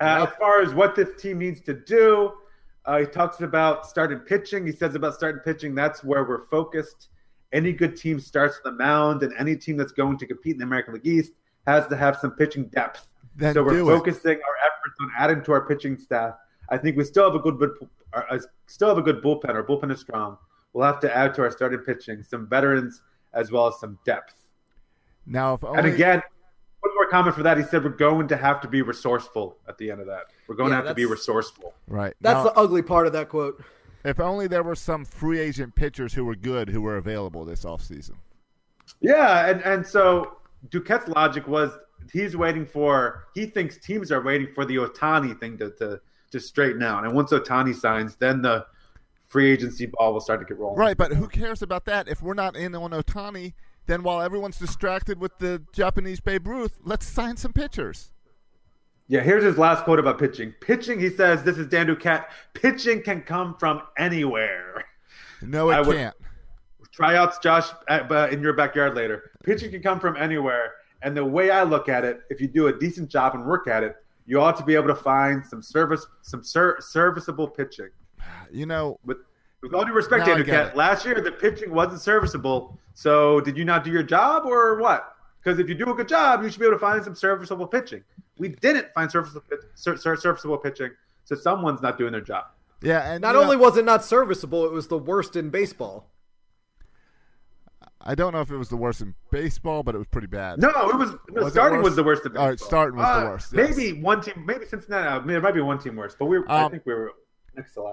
[0.00, 2.32] Uh, as far as what this team needs to do,
[2.86, 4.66] uh, he talks about starting pitching.
[4.66, 7.10] He says about starting pitching, that's where we're focused.
[7.52, 10.58] Any good team starts with the mound, and any team that's going to compete in
[10.58, 11.34] the American League East
[11.68, 13.06] has to have some pitching depth.
[13.36, 13.96] Then so we're do it.
[13.96, 16.34] focusing our efforts on adding to our pitching staff.
[16.68, 17.70] I think we still have a good, good
[18.12, 19.50] uh, still have a good bullpen.
[19.50, 20.36] Our bullpen is strong.
[20.72, 23.02] We'll have to add to our starting pitching some veterans
[23.34, 24.34] as well as some depth.
[25.26, 26.22] Now if only And again,
[26.80, 27.56] one more comment for that.
[27.58, 30.24] He said we're going to have to be resourceful at the end of that.
[30.48, 31.74] We're going Yeah, to have to be resourceful.
[31.86, 32.14] right.
[32.20, 33.62] That's now, the ugly part of that quote.
[34.04, 37.64] If only there were some free agent pitchers who were good who were available this
[37.64, 38.14] offseason.
[39.00, 40.38] Yeah, and and so
[40.70, 41.78] Duquette's logic was
[42.12, 46.00] he's waiting for he thinks teams are waiting for the Otani thing to to,
[46.32, 48.66] to straighten out, and once Otani signs, then the
[49.32, 50.78] free agency ball will start to get rolling.
[50.78, 53.54] Right, but who cares about that if we're not in on Ohtani?
[53.86, 58.12] Then while everyone's distracted with the Japanese Babe Ruth, let's sign some pitchers.
[59.08, 60.54] Yeah, here's his last quote about pitching.
[60.60, 62.26] Pitching, he says, this is Dan Duquette.
[62.54, 64.84] Pitching can come from anywhere.
[65.40, 66.14] No, it I would- can't.
[66.92, 69.30] Tryouts, Josh, uh, in your backyard later.
[69.44, 70.74] Pitching can come from anywhere.
[71.00, 73.66] And the way I look at it, if you do a decent job and work
[73.66, 77.88] at it, you ought to be able to find some service, some ser- serviceable pitching.
[78.50, 79.18] You know, With,
[79.62, 80.76] with all due respect, Now I Dan get Duquette, it.
[80.76, 82.78] last year the pitching wasn't serviceable.
[82.94, 85.16] So did you not do your job or what?
[85.42, 87.66] Because if you do a good job, you should be able to find some serviceable
[87.66, 88.04] pitching.
[88.38, 89.42] We didn't find serviceable,
[89.74, 90.90] ser- ser- serviceable pitching,
[91.24, 92.46] so someone's not doing their job.
[92.82, 95.50] yeah, and Not you know, only was it not serviceable, it was the worst in
[95.50, 96.08] baseball.
[98.04, 100.60] I don't know if it was the worst in baseball, but it was pretty bad.
[100.60, 101.84] No, it was no, Was starting worse?
[101.90, 102.26] was the worst.
[102.26, 103.76] Of All right, starting was the Uh, worst, yes.
[103.76, 105.06] Maybe one team, maybe Cincinnati.
[105.08, 106.38] I mean, there might be one team worse, but we.
[106.48, 107.12] I Um, think we were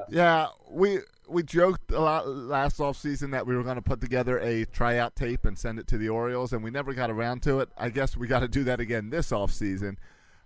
[0.10, 4.39] Yeah, we we joked a lot last offseason that we were going to put together
[4.39, 7.60] a tryout tape and send it to the Orioles, and we never got around to
[7.60, 7.69] it.
[7.78, 9.98] I guess we got to do that again this offseason.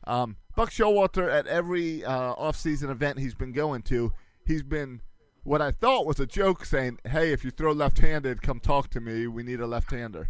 [0.05, 4.11] Um, Buck Showalter, at every uh, offseason event he's been going to,
[4.45, 5.01] he's been
[5.43, 8.89] what I thought was a joke saying, hey, if you throw left handed, come talk
[8.91, 9.27] to me.
[9.27, 10.29] We need a left hander.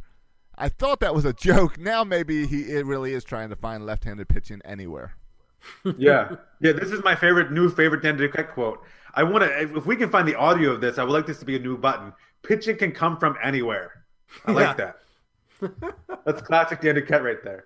[0.57, 1.79] I thought that was a joke.
[1.79, 5.15] Now maybe he it really is trying to find left handed pitching anywhere.
[5.97, 6.71] Yeah, yeah.
[6.71, 8.81] This is my favorite, new favorite Dan Duquette quote.
[9.13, 9.77] I want to.
[9.77, 11.59] If we can find the audio of this, I would like this to be a
[11.59, 12.13] new button.
[12.41, 14.03] Pitching can come from anywhere.
[14.45, 14.97] I like that.
[16.25, 17.65] That's classic Dan Duquette right there.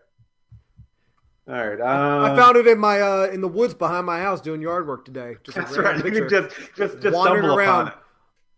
[1.47, 1.79] All right.
[1.79, 4.85] Uh, I found it in my uh, in the woods behind my house doing yard
[4.87, 5.35] work today.
[5.43, 6.01] Just That's right.
[6.03, 6.27] Picture.
[6.27, 7.93] just just just Wandering around.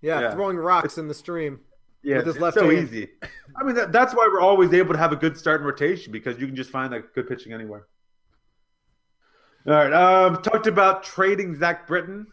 [0.01, 0.31] yeah, yeah.
[0.33, 1.59] throwing rocks in the stream.
[2.01, 2.87] Yeah, with his left so hand.
[2.87, 3.09] easy.
[3.55, 6.11] I mean, that, that's why we're always able to have a good start in rotation
[6.11, 7.85] because you can just find like good pitching anywhere.
[9.67, 12.27] All right, um, talked about trading Zach Britton.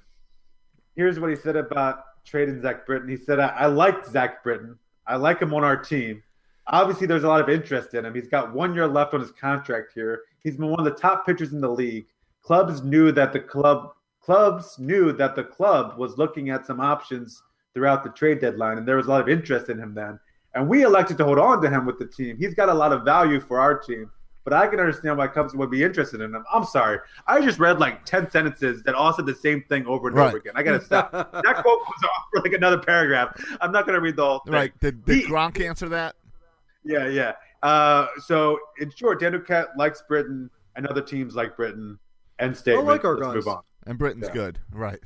[0.95, 3.09] Here's what he said about trading Zach Britton.
[3.09, 4.79] He said, "I, I liked Zach Britton.
[5.07, 6.23] I like him on our team.
[6.69, 8.15] Obviously, there's a lot of interest in him.
[8.15, 10.23] He's got one year left on his contract here.
[10.43, 12.07] He's been one of the top pitchers in the league.
[12.43, 17.43] Clubs knew that the club clubs knew that the club was looking at some options
[17.75, 20.19] throughout the trade deadline, and there was a lot of interest in him then.
[20.55, 22.37] And we elected to hold on to him with the team.
[22.39, 24.11] He's got a lot of value for our team,
[24.47, 26.45] but I can understand why Cubs would be interested in him.
[26.55, 30.07] I'm sorry, I just read like ten sentences that all said the same thing over
[30.09, 30.29] and Right.
[30.29, 30.53] over again.
[30.55, 31.11] I gotta stop.
[31.13, 33.39] that quote was off for like another paragraph.
[33.61, 34.55] I'm not gonna read the whole thing.
[34.55, 34.73] Right?
[34.81, 36.15] Did, did He- Gronk answer that?
[36.85, 37.33] Yeah, yeah.
[37.65, 41.99] Uh, so in short, Dan Duquette likes Britton, and other teams like Britton.
[42.39, 42.87] End statement.
[42.87, 43.35] like our Let's guys.
[43.35, 43.63] move on.
[43.87, 44.35] And Britton's Yeah.
[44.35, 45.01] good, right?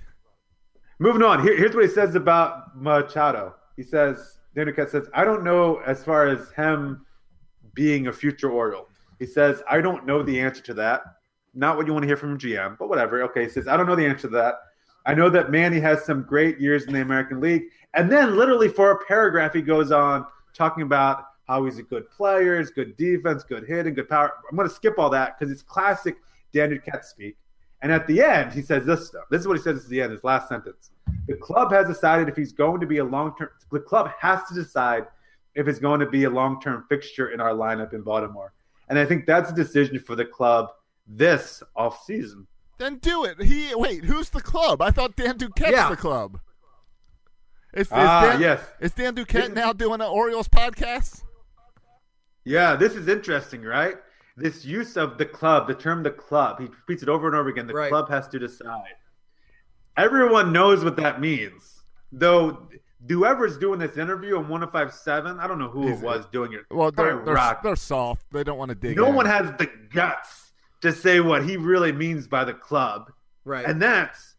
[0.98, 1.42] Moving on.
[1.42, 3.55] Here, here's what he says about Machado.
[3.76, 7.07] He says, Dan Duquette says, I don't know as far as him
[7.72, 8.88] being a future Oriole.
[9.20, 11.02] He says, I don't know the answer to that.
[11.54, 13.22] Not what you want to hear from GM, but whatever.
[13.24, 14.54] Okay, he says, I don't know the answer to that.
[15.06, 17.64] I know that Manny has some great years in the American League.
[17.94, 22.09] And then, literally, for a paragraph, he goes on talking about how he's a good
[22.11, 24.33] player, he's good defense, good hitting, good power.
[24.50, 26.16] I'm going to skip all that because it's classic
[26.52, 27.37] Dan Katz speak.
[27.83, 29.24] And at the end, he says this stuff.
[29.30, 30.90] This is what he says at the end, his last sentence.
[31.26, 34.40] The club has decided if he's going to be a long term, the club has
[34.48, 35.06] to decide
[35.54, 38.52] if it's going to be a long term fixture in our lineup in Baltimore.
[38.90, 40.68] And I think that's a decision for the club
[41.07, 42.46] this off season.
[42.79, 43.40] Then do it.
[43.42, 44.05] He wait.
[44.05, 44.83] Who's the club?
[44.83, 45.88] I thought Dan Duquette's Yeah.
[45.90, 46.38] the club.
[47.72, 48.61] Is, is Ah, Dan, yes.
[48.81, 51.22] Is Dan Duquette now doing an Orioles podcast?
[52.44, 53.96] Yeah, this is interesting, right?
[54.37, 57.48] This use of the club, the term the club, he repeats it over and over
[57.48, 57.66] again.
[57.66, 57.90] The Right.
[57.90, 58.96] club has to decide.
[59.96, 61.83] Everyone knows what that means.
[62.12, 62.68] Though
[63.08, 66.60] whoever's doing this interview on 1057, I don't know who He's- it was doing it.
[66.70, 68.26] Well, they're they're, they're soft.
[68.32, 68.96] They don't want to dig.
[68.96, 69.14] no in.
[69.14, 73.10] one has the guts to say what he really means by the club.
[73.44, 73.64] Right.
[73.64, 74.36] And that's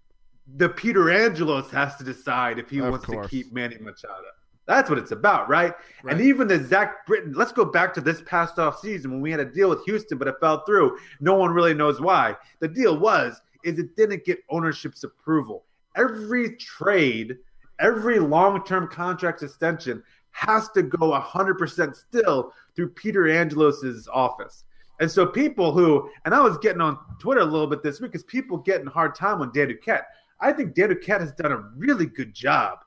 [0.56, 3.26] the Peter Angelos has to decide if he Of wants course.
[3.28, 4.24] to keep Manny Machado.
[4.67, 5.74] That's what it's about, right?
[6.04, 6.13] Right.
[6.15, 9.32] And even the Zach Britton, let's go back to this past off season when we
[9.32, 10.97] had a deal with Houston, but it fell through.
[11.19, 12.38] No one really knows why.
[12.60, 15.65] The deal was is it didn't get ownership's approval.
[15.95, 17.38] Every trade,
[17.82, 24.63] every long-term contract extension has to go 100% still through Peter Angelos's office.
[25.02, 28.12] And so people who, and I was getting on Twitter a little bit this week
[28.12, 30.04] because people getting hard time on Dan Duquette.
[30.39, 32.80] I think Dan Duquette has done a really good job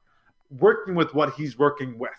[0.59, 2.13] working with what he's working with.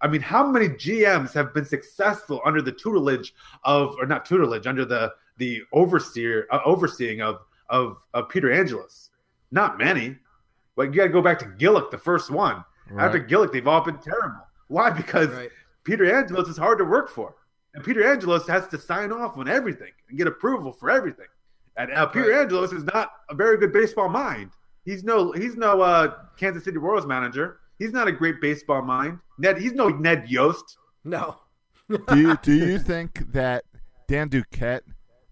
[0.00, 4.66] I mean, how many GMs have been successful under the tutelage of, or not tutelage,
[4.66, 9.10] under the the overseer uh, overseeing of, of of Peter Angelos?
[9.50, 10.16] Not many.
[10.76, 12.64] Like you got to go back to Gillick, the first one.
[12.90, 13.06] Right.
[13.06, 14.40] After Gillick, they've all been terrible.
[14.68, 14.90] Why?
[14.90, 15.50] Because Right.
[15.84, 17.34] Peter Angelos is hard to work for,
[17.74, 21.26] and Peter Angelos has to sign off on everything and get approval for everything.
[21.76, 22.40] And uh, Peter Right.
[22.42, 24.50] Angelos is not a very good baseball mind.
[24.84, 27.58] He's no he's no uh, Kansas City Royals manager.
[27.78, 29.18] He's not a great baseball mind.
[29.38, 30.76] Ned he's no Ned Yost.
[31.04, 31.36] No.
[32.08, 33.64] do you do you think that
[34.08, 34.82] Dan Duquette,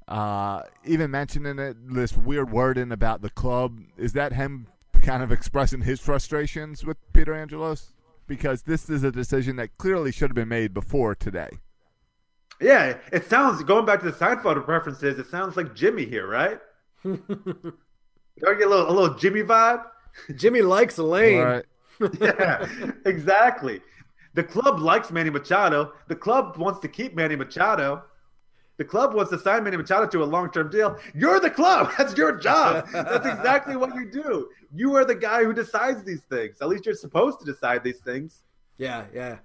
[0.09, 4.67] uh, even mentioning it, this weird wording about the club, is that him
[5.03, 7.93] kind of expressing his frustrations with Peter Angelos?
[8.27, 11.51] Because this is a decision that clearly should have been made before today.
[12.61, 15.19] Yeah, it sounds going back to the Seinfeld references.
[15.19, 16.61] It sounds like Jimmy here, right?
[17.03, 19.85] Don't you get a little a little Jimmy vibe?
[20.37, 21.41] Jimmy likes Elaine.
[21.41, 21.65] Right.
[22.21, 22.67] yeah,
[23.05, 23.81] exactly.
[24.35, 25.93] The club likes Manny Machado.
[26.09, 28.05] The club wants to keep Manny Machado.
[28.83, 30.99] The club wants to sign Manny Machado to a long-term deal.
[31.15, 31.93] You're the club.
[31.99, 32.89] That's your job.
[32.93, 34.49] That's exactly what you do.
[34.75, 36.57] You are the guy who decides these things.
[36.61, 38.43] At least you're supposed to decide these things.
[38.79, 39.37] Yeah, yeah.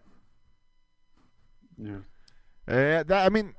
[1.77, 1.97] Yeah,
[2.67, 3.53] eh, that, I mean,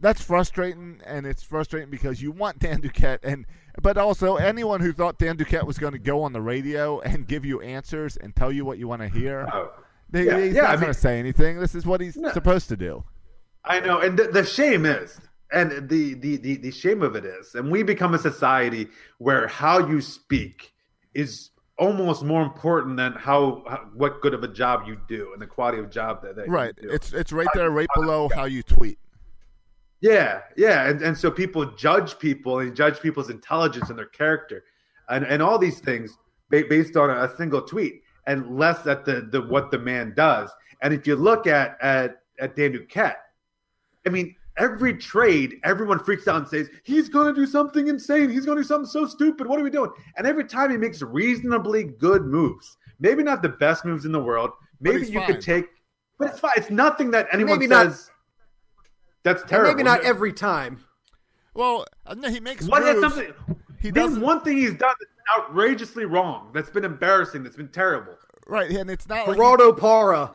[0.00, 3.44] that's frustrating, and it's frustrating because you want Dan Duquette, and
[3.82, 7.26] but also anyone who thought Dan Duquette was going to go on the radio and
[7.26, 9.46] give you answers and tell you what you want to hear.
[9.52, 9.70] Oh,
[10.08, 11.60] They, Yeah, he's yeah, not I going to say anything.
[11.60, 12.32] This is what he's No.
[12.32, 13.04] supposed to do.
[13.64, 15.20] I know, and the, the shame is,
[15.52, 19.48] and the, the the the shame of it is, and we become a society where
[19.48, 20.72] how you speak
[21.14, 25.40] is almost more important than how, how what good of a job you do and
[25.40, 26.74] the quality of job that, that you Right.
[26.76, 28.98] It's it's right there, right below how you tweet.
[30.00, 34.64] Yeah, yeah, and and so people judge people and judge people's intelligence and their character,
[35.08, 36.16] and and all these things
[36.48, 40.50] based on a single tweet, and less at the the what the man does.
[40.82, 43.16] And if you look at at at Dan Duquette,
[44.06, 48.30] I mean, every trade, everyone freaks out and says he's going to do something insane.
[48.30, 49.46] He's going to do something so stupid.
[49.46, 49.90] What are we doing?
[50.16, 54.20] And every time he makes reasonably good moves, maybe not the best moves in the
[54.22, 54.50] world.
[54.80, 55.26] Maybe you fine.
[55.26, 55.66] could take,
[56.18, 56.52] but it's fine.
[56.56, 58.10] It's nothing that anyone Maybe not- says.
[59.22, 59.70] that's terrible.
[59.72, 60.82] Maybe not every time.
[61.54, 63.14] Well, uh, no, he makes What is moves.
[63.14, 63.34] something?
[63.80, 64.20] He doesn't.
[64.22, 66.50] one thing he's done that's outrageously wrong.
[66.54, 67.42] That's been embarrassing.
[67.42, 68.14] That's been terrible.
[68.46, 70.34] Right, and it's not like Gerardo Parra.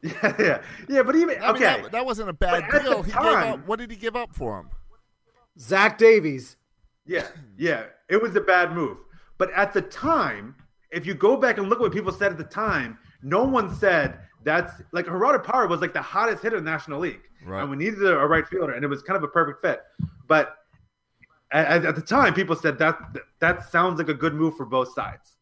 [0.02, 1.02] Yeah, yeah, yeah.
[1.02, 3.02] But even I mean, okay, that, that wasn't a bad But at the deal.
[3.02, 3.66] He gave up.
[3.66, 4.70] What did he give up for him?
[5.58, 6.56] Zach Davies.
[7.06, 7.40] yeah, hmm.
[7.56, 7.84] yeah.
[8.08, 8.98] It was a bad move.
[9.38, 10.54] But at the time,
[10.90, 13.74] if you go back and look at what people said at the time, no one
[13.74, 17.60] said that's like Gerardo Parra was like the hottest hitter in the National League, Right.
[17.60, 19.82] and we needed a, a right fielder, and it was kind of a perfect fit.
[20.26, 20.54] But
[21.50, 22.98] at, at the time, people said that
[23.40, 25.34] that sounds like a good move for both sides.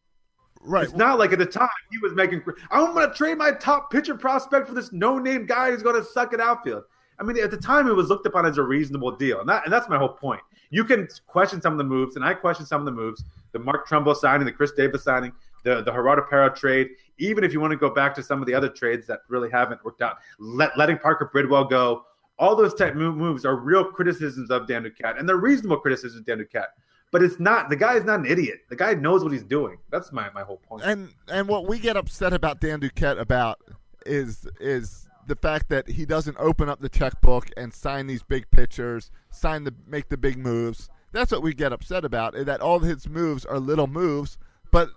[0.61, 0.83] Right.
[0.83, 2.43] It's not like at the time he was making.
[2.71, 6.03] I'm going to trade my top pitcher prospect for this no-name guy who's going to
[6.03, 6.83] suck at outfield.
[7.19, 9.63] I mean, at the time it was looked upon as a reasonable deal, and that
[9.63, 10.41] and that's my whole point.
[10.69, 13.23] You can question some of the moves, and I question some of the moves.
[13.53, 15.31] The Mark Trumbo signing, the Chris Davis signing,
[15.63, 16.89] the the Gerardo Parra trade.
[17.17, 19.49] Even if you want to go back to some of the other trades that really
[19.49, 22.03] haven't worked out, let, letting Parker Bridwell go,
[22.37, 26.25] all those type moves are real criticisms of Dan Duquette, and they're reasonable criticisms of
[26.25, 26.67] Dan Duquette.
[27.11, 28.59] But it's not the guy is not an idiot.
[28.69, 29.77] The guy knows what he's doing.
[29.89, 30.83] That's my, my whole point.
[30.83, 33.59] and and what we get upset about Dan Duquette about
[34.05, 38.49] is is the fact that he doesn't open up the checkbook and sign these big
[38.51, 40.89] pitchers, sign the make the big moves.
[41.11, 42.35] That's what we get upset about.
[42.35, 44.37] is That all his moves are little moves,
[44.71, 44.89] but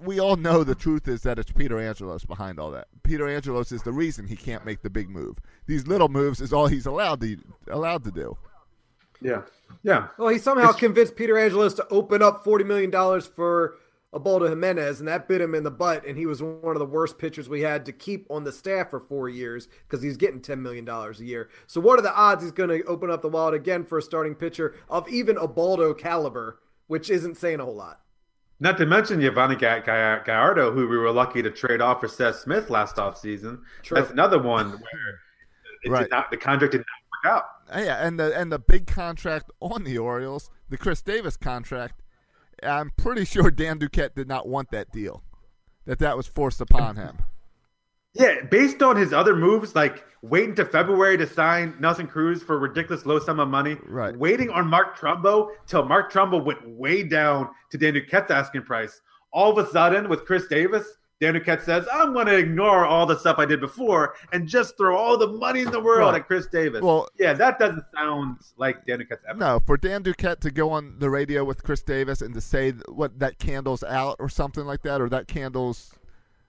[0.00, 2.88] we all know the truth is that it's Peter Angelos behind all that.
[3.02, 5.38] Peter Angelos is the reason he can't make the big move.
[5.66, 7.36] These little moves is all he's allowed to
[7.68, 8.36] allowed to do.
[9.20, 9.42] Yeah.
[9.82, 10.08] Yeah.
[10.18, 13.76] Well, he somehow convinced Peter Angelos to open up $40 million for
[14.14, 16.04] Ubaldo Jimenez, and that bit him in the butt.
[16.06, 18.90] And he was one of the worst pitchers we had to keep on the staff
[18.90, 21.50] for four years because he's getting $10 million a year.
[21.66, 24.02] So, what are the odds he's going to open up the wallet again for a
[24.02, 28.00] starting pitcher of even Ubaldo caliber, which isn't saying a whole lot?
[28.60, 32.08] Not to mention Yovani Ga- Ga- Gallardo, who we were lucky to trade off for
[32.08, 33.60] Seth Smith last offseason.
[33.82, 33.96] True.
[33.96, 35.20] That's another one where
[35.84, 36.00] it Right.
[36.04, 37.44] did not, the contract did not work out.
[37.74, 42.02] Yeah, and the and the big contract on the Orioles, the Chris Davis contract,
[42.62, 45.22] I'm pretty sure Dan Duquette did not want that deal.
[45.86, 47.18] That that was forced upon him.
[48.14, 52.56] Yeah, based on his other moves, like waiting to February to sign Nelson Cruz for
[52.56, 54.16] a ridiculous low sum of money, Right.
[54.16, 59.00] waiting on Mark Trumbo till Mark Trumbo went way down to Dan Duquette's asking price.
[59.32, 60.86] All of a sudden, with Chris Davis,
[61.20, 64.76] Dan Duquette says, I'm going to ignore all the stuff I did before and just
[64.76, 66.20] throw all the money in the world Right.
[66.20, 66.80] at Chris Davis.
[66.80, 69.36] Well- yeah, that doesn't sound like Dan Duquette's ever.
[69.38, 72.70] No, for Dan Duquette to go on the radio with Chris Davis and to say
[72.88, 75.92] what that candle's out or something like that, or that candle's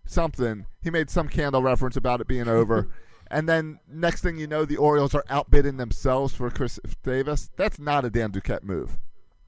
[0.06, 0.66] something.
[0.84, 2.88] He made some candle reference about it being over.
[3.32, 7.50] and then next thing you know, the Orioles are outbidding themselves for Chris Davis.
[7.58, 8.98] That's not a Dan Duquette move.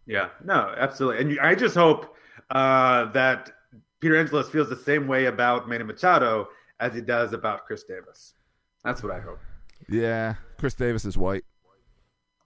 [0.07, 1.21] Yeah, no, absolutely.
[1.21, 2.15] And I just hope
[2.49, 3.51] uh, that
[4.01, 6.49] Peter Angelos feels the same way about Manny Machado
[6.79, 8.33] as he does about Chris Davis.
[8.83, 9.39] That's what I hope.
[9.87, 11.45] Yeah, Chris Davis is white.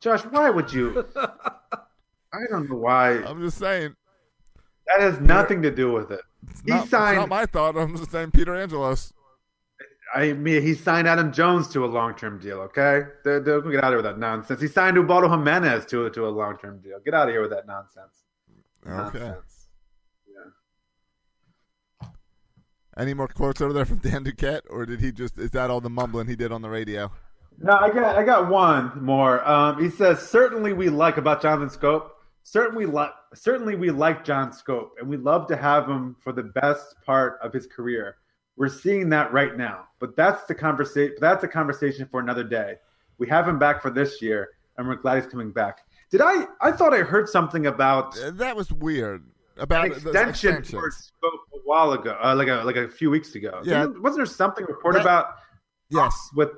[0.01, 1.05] Josh, why would you?
[1.15, 3.23] I don't know why.
[3.23, 3.95] I'm just saying.
[4.87, 6.21] That has nothing to do with it.
[6.65, 7.17] He not, signed.
[7.17, 7.75] not my thought.
[7.75, 9.13] I'm just saying Peter Angelos.
[10.13, 12.59] I mean, he signed Adam Jones to a long-term deal.
[12.61, 14.61] Okay, Don't- don't get out of here with that nonsense.
[14.61, 16.99] He signed Ubaldo Jimenez to to a long-term deal.
[17.03, 18.23] Get out of here with that nonsense.
[18.85, 19.19] Okay.
[19.19, 19.54] Nonsense.
[22.97, 25.37] Any more quotes over there from Dan Duquette, or did he just?
[25.37, 27.11] Is that all the mumbling he did on the radio?
[27.57, 29.45] No, I got I got one more.
[29.47, 32.09] Um, he says certainly we like about Jonathan Schoop.
[32.43, 36.43] Certainly like certainly we like John Schoop, and we love to have him for the
[36.43, 38.17] best part of his career.
[38.57, 41.15] We're seeing that right now, but that's the conversation.
[41.19, 42.75] That's a conversation for another day.
[43.17, 45.79] We have him back for this year, and we're glad he's coming back.
[46.11, 46.45] Did I?
[46.61, 49.25] I thought I heard something about That was weird.
[49.57, 50.89] About an extension for.
[50.89, 53.61] Schoop a while ago, uh, like a like a few weeks ago.
[53.63, 53.81] Yeah.
[53.85, 55.25] Didn't- wasn't there something reported That- about
[55.89, 56.29] Yes.
[56.35, 56.49] with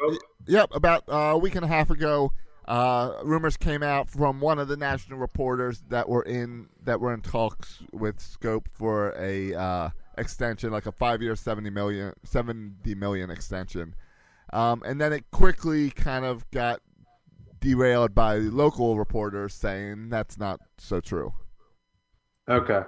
[0.00, 0.16] Schoop?
[0.46, 0.68] Yep.
[0.72, 2.32] About uh, a week and a half ago,
[2.66, 7.12] uh, rumors came out from one of the national reporters that were in that were
[7.12, 13.30] in talks with Schoop for a uh, extension, like a five-year, seventy million, seventy million
[13.30, 13.94] extension,
[14.52, 16.80] um, and then it quickly kind of got
[17.60, 21.32] derailed by local reporters saying that's not so true.
[22.48, 22.82] Okay.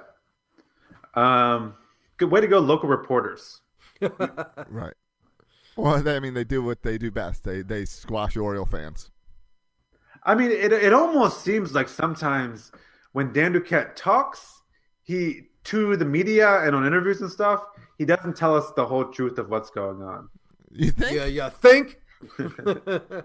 [1.14, 1.74] Um,
[2.16, 3.60] good way to go, local reporters.
[4.68, 4.94] Right.
[5.76, 7.44] Well, they, I mean, they do what they do best.
[7.44, 9.10] They they squash Oriole fans.
[10.24, 12.72] I mean, it it almost seems like sometimes
[13.12, 14.62] when Dan Duquette talks,
[15.02, 17.64] he to the media and on interviews and stuff,
[17.98, 20.28] he doesn't tell us the whole truth of what's going on.
[20.70, 21.12] You think?
[21.16, 22.00] Yeah, you think?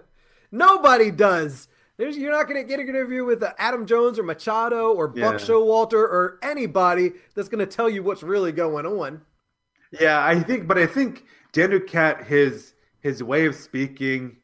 [0.51, 1.67] Nobody does.
[1.97, 5.07] There's, you're not going to get an interview with uh, Adam Jones or Machado or
[5.07, 5.45] Buck Yeah.
[5.47, 9.21] Showalter or anybody that's going to tell you what's really going on.
[9.99, 11.23] Yeah, I think, but I think
[11.53, 14.37] Dan Duquette, his his way of speaking,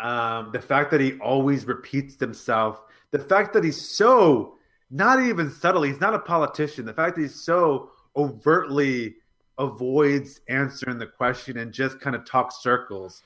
[0.00, 2.80] um, the fact that he always repeats himself,
[3.10, 4.56] the fact that he's so
[4.90, 6.84] not even subtle, he's not a politician.
[6.84, 9.16] The fact that he's so overtly
[9.58, 13.22] avoids answering the question and just kind of talks circles,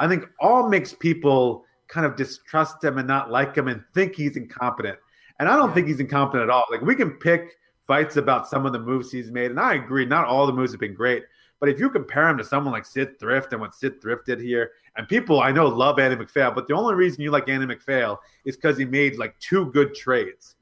[0.00, 4.14] I think all makes people kind of distrust him and not like him and think
[4.14, 4.98] he's incompetent.
[5.38, 6.64] And I don't think he's incompetent at all.
[6.70, 7.56] Like we can pick
[7.86, 10.72] fights about some of the moves he's made, and I agree, not all the moves
[10.72, 11.24] have been great.
[11.60, 14.40] But if you compare him to someone like Syd Thrift and what Syd Thrift did
[14.40, 17.66] here, and people I know love Andy MacPhail, but the only reason you like Andy
[17.66, 20.56] MacPhail is because he made like two good trades.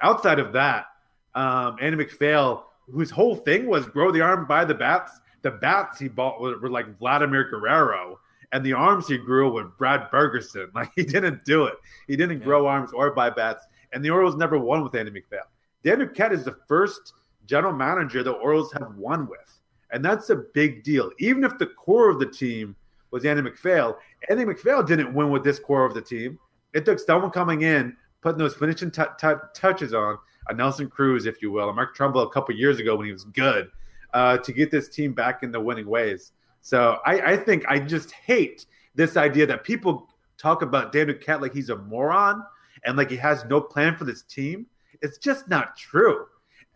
[0.00, 0.86] Outside of that,
[1.34, 5.98] um, Andy MacPhail, whose whole thing was grow the arm by the bats, the bats
[5.98, 8.20] he bought were, were like Vladimir Guerrero,
[8.54, 10.68] and the arms he grew with Brad Bergesen.
[10.74, 11.74] Like he didn't do it.
[12.06, 15.42] He didn't grow arms or buy bats, and the Orioles never won with Andy MacPhail.
[15.82, 17.14] Dan Duquette is the first
[17.46, 19.60] general manager the Orioles have won with.
[19.90, 21.10] And that's a big deal.
[21.18, 22.74] Even if the core of the team
[23.10, 23.98] was Andy MacPhail,
[24.30, 26.38] Andy MacPhail didn't win with this core of the team.
[26.72, 30.16] It took someone coming in, putting those finishing t- t- touches on,
[30.48, 33.12] a Nelson Cruz, if you will, a Mark Trumbo a couple years ago when he
[33.12, 33.70] was good,
[34.12, 36.32] uh, to get this team back in the winning ways.
[36.64, 40.08] So I, I think I just hate this idea that people
[40.38, 42.42] talk about Dan Duquette like he's a moron
[42.86, 44.64] and like he has no plan for this team.
[45.02, 46.24] It's just not true.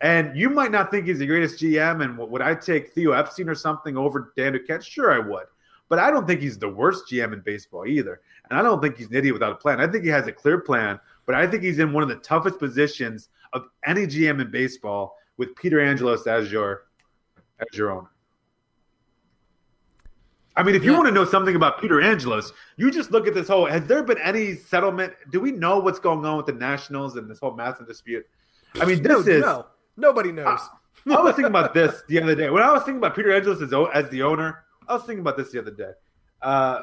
[0.01, 2.03] And you might not think he's the greatest GM.
[2.03, 4.83] And would I take Theo Epstein or something over Dan Duquette?
[4.83, 5.45] Sure, I would.
[5.89, 8.21] But I don't think he's the worst GM in baseball either.
[8.47, 9.81] And I don't think he's an idiot without a plan.
[9.81, 12.17] I think he has a clear plan, but I think he's in one of the
[12.17, 16.83] toughest positions of any GM in baseball with Peter Angelos as your
[17.59, 18.11] as your owner.
[20.55, 23.33] I mean, if you want to know something about Peter Angelos, you just look at
[23.33, 23.65] this whole.
[23.65, 25.13] Has there been any settlement?
[25.31, 28.25] Do we know what's going on with the Nationals and this whole massive dispute?
[28.81, 29.41] I mean, this no, is.
[29.41, 30.59] no, nobody knows.
[31.07, 32.49] I was thinking about this the other day.
[32.49, 35.37] When I was thinking about Peter Angelos as, as the owner, I was thinking about
[35.37, 35.91] this the other day.
[36.41, 36.81] Uh,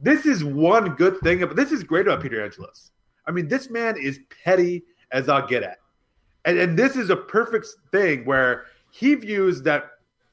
[0.00, 2.90] this is one good thing, but this is great about Peter Angelos.
[3.26, 5.78] I mean, this man is petty as I'll get at.
[6.44, 9.84] And, and this is a perfect thing where he views that,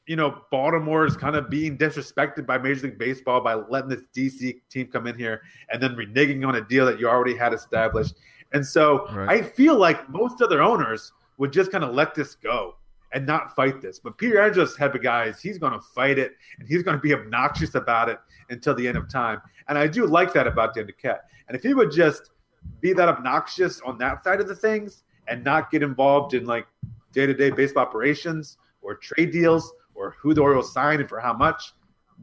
[0.08, 4.02] you know, Baltimore is kind of being disrespected by Major League Baseball by letting this
[4.16, 5.42] DC team come in here
[5.72, 8.16] and then reneging on a deal that you already had established.
[8.54, 9.30] And so Right.
[9.30, 12.76] I feel like most other owners would just kind of let this go
[13.14, 14.00] and not fight this.
[14.00, 17.02] But Peter Angelos type of guys, he's going to fight it and he's going to
[17.02, 19.42] be obnoxious about it until the end of time.
[19.68, 21.22] And I do like that about Dan Duquette.
[21.48, 22.32] And if he would just
[22.80, 26.68] be that obnoxious on that side of the things and not get involved in like
[27.12, 31.20] day to day baseball operations or trade deals or who the Orioles signed and for
[31.20, 31.74] how much,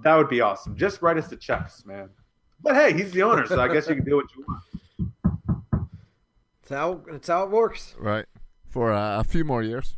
[0.03, 0.77] that would be awesome.
[0.77, 2.09] Just write us the checks, man.
[2.61, 5.89] But hey, he's the owner, so I guess you can do what you want.
[6.61, 7.95] It's how it's how it works.
[7.99, 8.27] Right.
[8.69, 9.97] For uh, a few more years.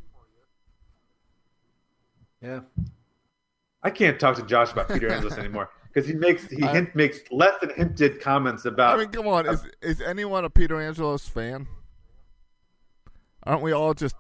[2.42, 2.60] Yeah.
[3.82, 6.94] I can't talk to Josh about Peter Angelos anymore because he makes he I- hint,
[6.94, 8.98] makes less than hinted comments about.
[8.98, 9.48] I mean, come on.
[9.48, 11.66] Is is anyone a Peter Angelos fan?
[13.44, 14.14] Aren't we all just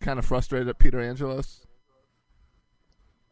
[0.00, 1.64] kind of frustrated at Peter Angelos?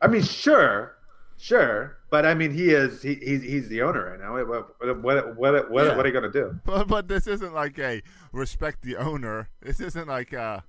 [0.01, 0.97] I mean, sure,
[1.37, 4.33] sure, but I mean, he is he, he's he's the owner right now.
[4.35, 5.97] What what what what, what, Yeah.
[5.97, 6.59] what are you gonna do?
[6.65, 9.49] But but this isn't like a respect the owner.
[9.61, 10.61] This isn't like uh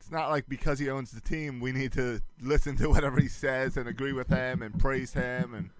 [0.00, 3.28] it's not like because he owns the team we need to listen to whatever he
[3.28, 5.70] says and agree with him and praise him and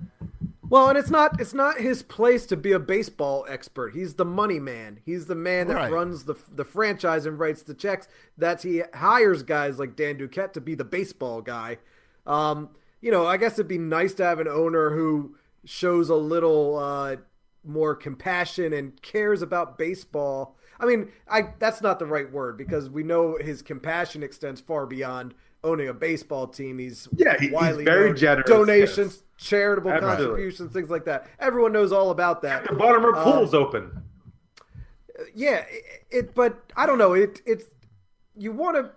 [0.68, 3.94] Well, and it's not it's not his place to be a baseball expert.
[3.94, 5.00] He's the money man.
[5.04, 5.90] He's the man that Right.
[5.92, 8.06] runs the the franchise and writes the checks.
[8.38, 11.78] That's he hires guys like Dan Duquette to be the baseball guy.
[12.26, 16.14] Um, you know, I guess it'd be nice to have an owner who shows a
[16.14, 17.16] little uh,
[17.64, 20.56] more compassion and cares about baseball.
[20.78, 24.86] I mean, I that's not the right word because we know his compassion extends far
[24.86, 26.78] beyond owning a baseball team.
[26.78, 28.16] He's Yeah, he- he's very known.
[28.16, 29.46] generous, Donations, yes.
[29.48, 30.24] charitable Absolutely.
[30.26, 31.26] contributions, things like that.
[31.38, 32.66] Everyone knows all about that.
[32.66, 34.02] The Baltimore Um, pool's open.
[35.34, 36.34] yeah, it, it.
[36.34, 37.12] But I don't know.
[37.12, 37.40] It.
[37.44, 37.64] It's
[38.36, 38.90] you want to.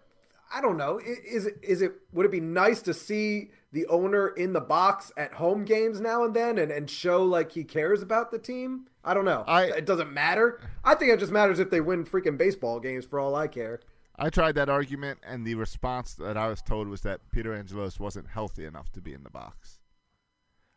[0.53, 0.99] I don't know.
[0.99, 1.55] I- Is it?
[1.63, 1.93] Is it?
[2.13, 6.23] Would it be nice to see the owner in the box at home games now
[6.23, 8.85] and then, and and show like he cares about the team?
[9.03, 9.43] I don't know.
[9.47, 10.59] I- it doesn't matter.
[10.83, 13.05] I think it just matters if they win freaking baseball games.
[13.05, 13.79] For all I care.
[14.15, 17.99] I tried that argument and the response that I was told was that Peter Angelos
[17.99, 19.79] wasn't healthy enough to be in the box.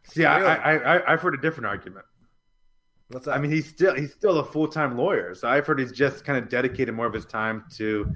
[0.04, 0.50] See, I, Really?
[0.50, 2.06] I I I've heard a different argument.
[3.08, 3.32] What's that?
[3.34, 5.34] I mean, he's still he's still a full time lawyer.
[5.34, 8.10] So I've heard he's just kind of dedicated more of his time to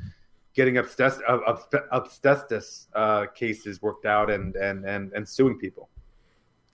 [0.55, 5.89] getting obstes- ob- obst- obstetris uh, cases worked out and, and, and, and suing people.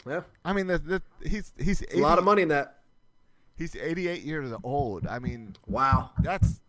[0.06, 2.78] yeah, I mean, the, the, he's he's it's a lot of money in that.
[3.56, 5.06] He's 88 years old.
[5.06, 6.10] I mean, Wow.
[6.20, 6.60] that's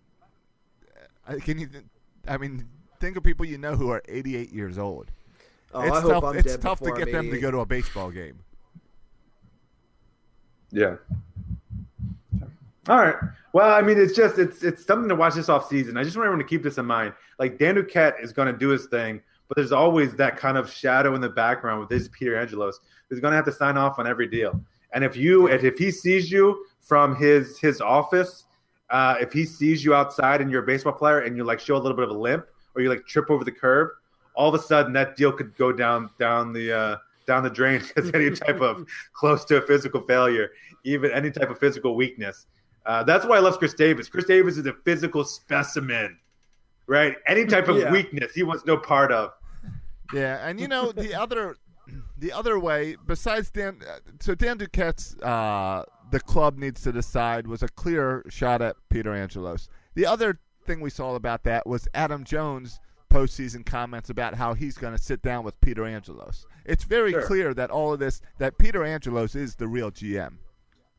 [1.28, 1.68] uh, can you?
[2.28, 2.66] I mean,
[3.02, 5.12] think of people you know who are 88 years old.
[5.74, 6.24] Oh, it's I hope tough.
[6.24, 8.40] I'm it's dead tough to get I'm them to go to a baseball game.
[10.72, 10.96] Yeah.
[12.90, 13.16] All right.
[13.52, 15.98] Well, I mean, it's just it's it's something to watch this off season.
[15.98, 17.14] I just want everyone to keep this in mind.
[17.38, 20.72] Like Dan Duquette is going to do his thing, but there's always that kind of
[20.72, 22.80] shadow in the background with this Peter Angelos
[23.10, 24.60] who's going to have to sign off on every deal.
[24.94, 28.46] And if you if, if he sees you from his his office,
[28.90, 31.76] uh, if he sees you outside and you're a baseball player and you like show
[31.76, 33.90] a little bit of a limp or you like trip over the curb,
[34.36, 37.82] all of a sudden that deal could go down down the uh, down the drain
[37.96, 40.52] because any type of close to a physical failure,
[40.84, 42.46] even any type of physical weakness.
[42.88, 44.08] Uh, that's why I love Chris Davis.
[44.10, 46.18] Chris Davis is a physical specimen,
[46.88, 47.16] right?
[47.28, 47.92] Any type of Yeah.
[47.92, 49.32] weakness he wants no part of.
[50.14, 51.58] Yeah, and you know the other,
[52.18, 53.82] the other way besides Dan.
[53.88, 58.78] uh, So Dan Duquette's uh, the club needs to decide was a clear shot at
[58.90, 59.68] Peter Angelos.
[59.96, 62.80] The other thing we saw about that was Adam Jones
[63.12, 66.46] postseason comments about how he's going to sit down with Peter Angelos.
[66.66, 67.22] It's very Sure.
[67.24, 70.38] clear that all of this that Peter Angelos is the real GM.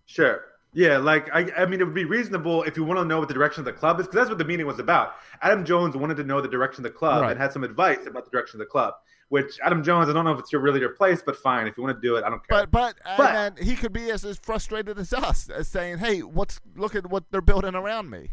[0.05, 0.45] Sure.
[0.74, 3.28] Yeah, like I, I mean, it would be reasonable if you want to know what
[3.28, 5.14] the direction of the club is, because that's what the meeting was about.
[5.42, 7.30] Adam Jones wanted to know the direction of the club Right.
[7.32, 8.94] and had some advice about the direction of the club.
[9.30, 11.66] Which Adam Jones, I don't know if it's your really your place, but fine.
[11.66, 12.66] If you want to do it, I don't care.
[12.66, 16.20] But but, But- and he could be as, as frustrated as us, as saying, "Hey,
[16.20, 18.30] what's look at what they're building around me."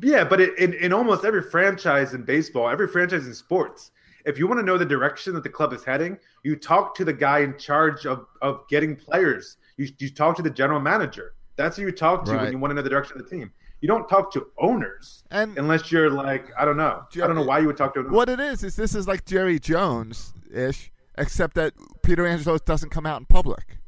[0.00, 3.92] Yeah, but it, in, in almost every franchise in baseball, every franchise in sports,
[4.24, 7.04] if you want to know the direction that the club is heading, you talk to
[7.04, 9.56] the guy in charge of, of getting players.
[9.76, 11.34] You, you talk to the general manager.
[11.62, 12.42] That's who you talk to Right.
[12.42, 13.52] when you want to know the direction of the team.
[13.80, 17.04] You don't talk to owners And unless you're like, I don't know.
[17.14, 18.16] I don't know why you would talk to an owner.
[18.16, 22.90] What it is is this is like Jerry Jones ish, except that Peter Angelos doesn't
[22.90, 23.78] come out in public.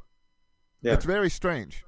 [0.82, 0.92] Yeah.
[0.94, 1.84] It's very strange.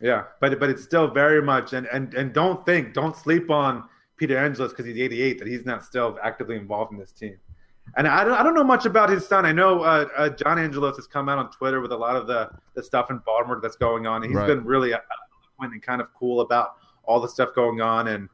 [0.00, 3.84] Yeah, but but it's still very much and and and don't think, don't sleep on
[4.16, 7.36] Peter Angelos because he's 88 that he's not still actively involved in this team.
[7.96, 9.44] And I don't I don't know much about his son.
[9.44, 12.26] I know uh, uh, John Angelos has come out on Twitter with a lot of
[12.26, 14.22] the the stuff in Baltimore that's going on.
[14.22, 14.46] He's Right.
[14.46, 18.28] been really eloquent and kind of cool about all the stuff going on and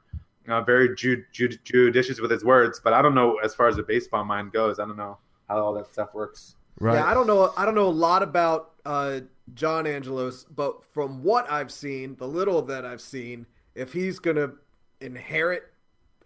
[0.49, 2.80] uh, very ju- ju- judicious with his words.
[2.82, 4.78] But I don't know as far as the baseball mind goes.
[4.78, 5.18] I don't know
[5.49, 6.55] how all that stuff works.
[6.80, 6.94] Right.
[6.94, 7.53] Yeah, I don't know.
[7.57, 9.20] I don't know a lot about uh,
[9.55, 14.53] John Angelos, but from what I've seen, the little that I've seen, if he's gonna
[15.01, 15.64] inherit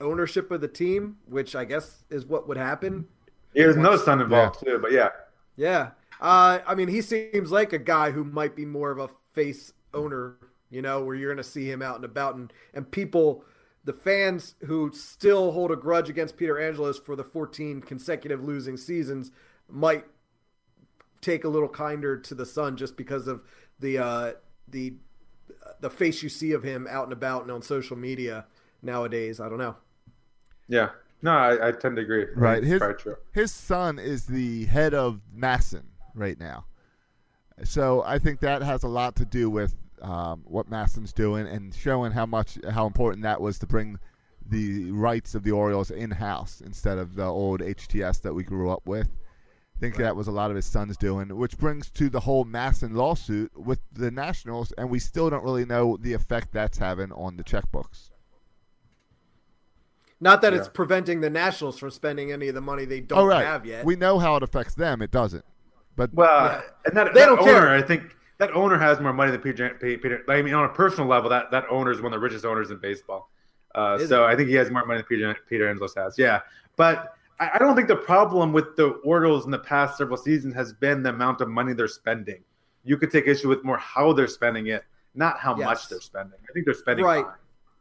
[0.02, 3.06] ownership of the team, which I guess is what would happen.
[3.54, 5.08] Yeah, there's no son involved too, but yeah.
[5.56, 5.90] Yeah,
[6.20, 9.72] uh, I mean, he seems like a guy who might be more of a face
[9.94, 10.36] owner.
[10.70, 13.44] You know, where you're gonna see him out and about, and and people.
[13.84, 18.76] The fans who still hold a grudge against Peter Angelos for the 14 consecutive losing
[18.76, 19.32] seasons
[19.68, 20.04] might
[21.20, 23.42] take a little kinder to the son just because of
[23.80, 24.32] the uh,
[24.68, 24.94] the
[25.80, 28.46] the face you see of him out and about and on social media
[28.82, 29.40] nowadays.
[29.40, 29.76] I don't know.
[30.68, 30.90] Yeah.
[31.22, 32.26] No, I, I tend to agree.
[32.34, 32.64] Right.
[32.64, 32.82] His
[33.32, 35.84] his son is the head of MASN
[36.14, 36.64] right now.
[37.64, 41.72] So I think that has a lot to do with um, what MASN's doing and
[41.72, 43.98] showing how much how important that was to bring
[44.50, 48.70] the rights of the Orioles in house instead of the old HTS that we grew
[48.70, 49.08] up with.
[49.76, 52.44] I think that was a lot of his son's doing, which brings to the whole
[52.44, 57.10] MASN lawsuit with the Nationals, and we still don't really know the effect that's having
[57.12, 58.10] on the checkbooks.
[60.22, 63.24] Not that it's preventing the Nationals from spending any of the money they don't oh,
[63.24, 63.44] right.
[63.44, 63.84] have yet.
[63.84, 65.02] We know how it affects them.
[65.02, 65.44] It doesn't.
[65.96, 67.70] But Well, and that, They that don't owner, care.
[67.70, 69.70] I think that owner has more money than Peter.
[69.80, 72.44] Peter I mean, on a personal level, that that owner is one of the richest
[72.44, 73.30] owners in baseball.
[73.74, 76.16] Uh, Is so I think he has more money than Peter Peter Angelos has.
[76.16, 76.40] Yeah,
[76.76, 80.54] but I, I don't think the problem with the Orioles in the past several seasons
[80.54, 82.44] has been the amount of money they're spending.
[82.84, 84.84] You could take issue with more how they're spending it,
[85.16, 85.64] not how Yes.
[85.64, 86.38] much they're spending.
[86.48, 87.24] I think they're spending Right.
[87.24, 87.34] fine.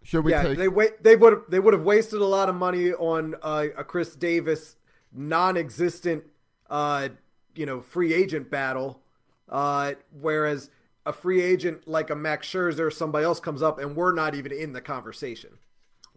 [0.04, 1.04] Should we yeah, take they wait.
[1.04, 4.76] They would they would have wasted a lot of money on uh, a Chris Davis
[5.14, 6.24] non-existent,
[6.70, 7.10] uh,
[7.56, 9.02] you know, free agent battle,
[9.50, 10.70] uh, whereas
[11.06, 14.36] a free agent like a Max Scherzer or somebody else comes up and we're not
[14.36, 15.52] even in the conversation.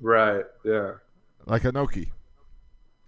[0.00, 0.44] Right.
[0.64, 0.92] Yeah.
[1.46, 2.10] like Anoki?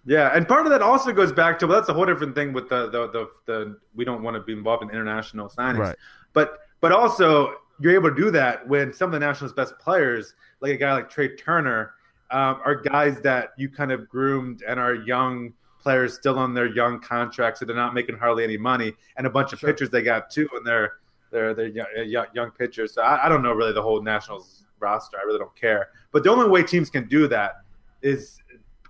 [0.08, 2.52] Yeah, and part of that also goes back to well, that's a whole different thing
[2.52, 5.96] with the the the, the we don't want to be involved in international signings, Right.
[6.32, 10.34] but but also you're able to do that when some of the Nationals' best players,
[10.60, 11.92] like a guy like Trea Turner,
[12.30, 16.66] um, are guys that you kind of groomed and are young players still on their
[16.66, 19.70] young contracts, so they're not making hardly any money, and a bunch of Sure.
[19.72, 20.94] pitchers they got too, and they're
[21.30, 22.94] they're they're young, young, young pitchers.
[22.94, 25.18] So I, I don't know really the whole Nationals roster.
[25.18, 25.88] I really don't care.
[26.12, 27.62] But the only way teams can do that
[28.02, 28.40] is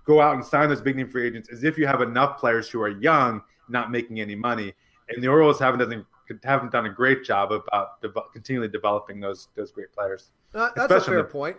[0.05, 2.69] go out and sign those big name free agents is if you have enough players
[2.69, 4.73] who are young, not making any money.
[5.09, 6.05] And the Orioles haven't done
[6.43, 10.31] haven't done a great job about de- continually developing those those great players.
[10.53, 11.57] Uh, that's a fair the- point.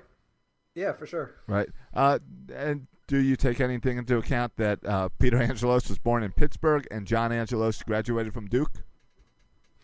[0.74, 1.34] Yeah, for sure.
[1.48, 1.68] Right.
[1.92, 2.18] Uh,
[2.54, 6.86] and do you take anything into account that uh, Peter Angelos was born in Pittsburgh
[6.90, 8.70] and John Angelos graduated from Duke?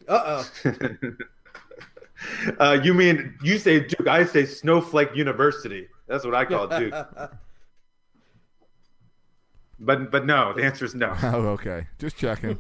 [0.07, 0.70] Uh oh.
[2.61, 4.07] uh, you mean you say Duke?
[4.07, 5.89] I say Snowflake University.
[6.07, 6.95] That's what I call Duke.
[9.80, 11.14] but but no, the answer is no.
[11.22, 11.87] Oh, okay.
[11.99, 12.59] Just checking.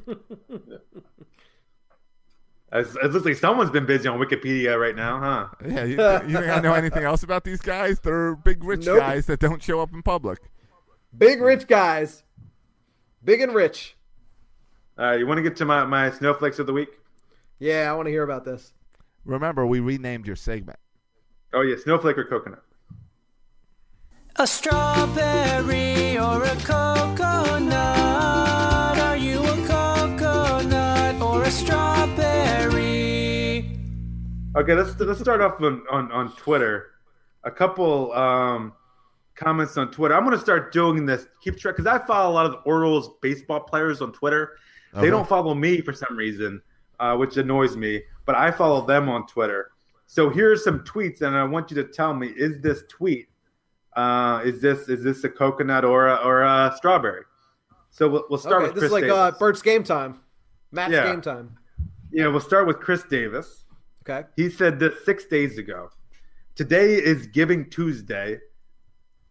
[2.74, 5.48] As, it looks like someone's been busy on Wikipedia right now, huh?
[5.64, 5.84] yeah.
[5.84, 8.00] You, you think I know anything else about these guys?
[8.00, 8.98] They're big rich Nope.
[8.98, 10.40] guys that don't show up in public.
[11.16, 12.24] Big rich guys.
[13.24, 13.96] Big and rich.
[14.98, 16.88] Uh, you want to get to my, my snowflakes of the week?
[17.60, 18.72] Yeah, I want to hear about this.
[19.24, 20.78] Remember, we renamed your segment.
[21.52, 22.62] Oh yeah, snowflake or coconut.
[24.36, 27.23] A strawberry or a coconut?
[34.56, 36.92] Okay, let's let's start off on, on, on Twitter.
[37.42, 38.72] A couple um,
[39.34, 40.14] comments on Twitter.
[40.14, 41.26] I'm going to start doing this.
[41.42, 44.56] Keep track because I follow a lot of the Orioles baseball players on Twitter.
[44.92, 45.10] They Okay.
[45.10, 46.62] don't follow me for some reason,
[47.00, 48.02] uh, which annoys me.
[48.26, 49.72] But I follow them on Twitter.
[50.06, 53.26] So here's some tweets, and I want you to tell me: Is this tweet?
[53.96, 57.22] Uh, is this is this a coconut or a, or a strawberry?
[57.90, 59.16] So we'll, we'll start Okay, with this Chris is like Davis.
[59.18, 60.20] uh, Bert's game time.
[60.70, 61.06] Matt's Yeah.
[61.06, 61.56] game time.
[62.12, 63.63] yeah, we'll start with Chris Davis.
[64.08, 64.26] Okay.
[64.36, 65.90] He said this six days ago.
[66.54, 68.38] Today is Giving Tuesday,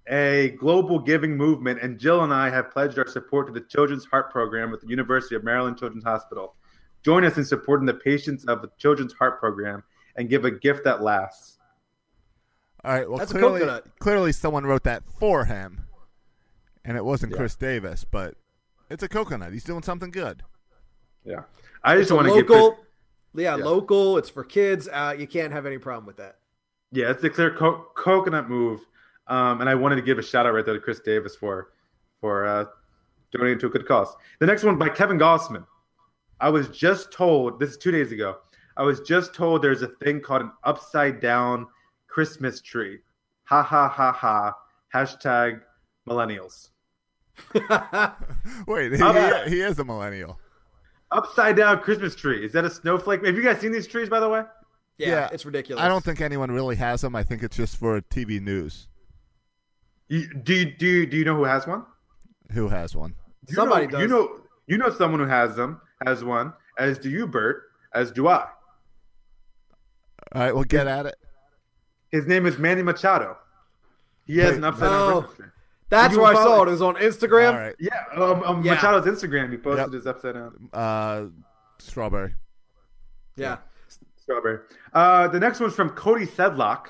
[0.07, 4.05] a global giving movement, and Jill and I have pledged our support to the Children's
[4.05, 6.55] Heart Program at the University of Maryland Children's Hospital.
[7.03, 9.83] Join us in supporting the patients of the Children's Heart Program
[10.15, 11.59] and give a gift that lasts.
[12.83, 13.07] All right.
[13.07, 15.85] Well, That's clearly, clearly someone wrote that for him,
[16.83, 17.37] and it wasn't Yeah.
[17.37, 18.35] Chris Davis, but
[18.89, 19.53] it's a coconut.
[19.53, 20.43] He's doing something good.
[21.23, 21.43] Yeah,
[21.83, 22.82] I just It's a want to give local.
[23.33, 23.63] Chris, yeah, Yeah.
[23.65, 24.17] local.
[24.17, 24.87] It's for kids.
[24.87, 26.37] Uh, you can't have any problem with that.
[26.91, 28.79] yeah, it's a clear co- coconut move,
[29.27, 31.71] um, and I wanted to give a shout out right there to Chris Davis for
[32.21, 32.65] for uh,
[33.31, 34.15] donating to a good cause.
[34.39, 35.65] The next one by Kevin Gausman.
[36.39, 38.37] I was just told this is two days ago.
[38.77, 41.67] I was just told there's a thing called an upside down
[42.07, 42.99] Christmas tree.
[43.45, 44.53] Ha ha ha ha.
[44.93, 45.61] Hashtag
[46.07, 46.69] millennials.
[48.67, 50.39] Wait, he, Uh, he is a millennial.
[51.13, 52.43] Upside down Christmas tree.
[52.45, 53.25] Is that a snowflake?
[53.25, 54.43] Have you guys seen these trees, by the way?
[54.97, 55.83] Yeah, Yeah, it's ridiculous.
[55.83, 57.15] I don't think anyone really has them.
[57.15, 58.87] I think it's just for TV news.
[60.07, 61.85] You, do you do you, do you know who has one?
[62.51, 63.15] Who has one?
[63.47, 64.01] You Somebody know, does.
[64.01, 66.53] You know you know someone who has them, has one.
[66.77, 67.63] As do you, Bert.
[67.93, 68.47] As do I.
[70.33, 71.15] All right, well, get at it.
[72.11, 73.37] His name is Manny Machado.
[74.25, 75.29] He has Wait, an upside down oh.
[75.93, 76.17] Christmas tree.
[76.17, 76.67] That's where I saw it.
[76.67, 77.53] It was on Instagram.
[77.53, 77.75] All right.
[77.79, 78.75] Yeah, um, um, Yeah.
[78.75, 79.51] Machado's Instagram.
[79.51, 79.93] He posted Yep.
[79.93, 80.69] his upside down.
[80.73, 81.25] Uh,
[81.79, 82.35] strawberry.
[83.35, 83.57] Yeah.
[84.17, 84.59] Strawberry.
[84.93, 86.87] Uh, the next one's from Cody Sedlock,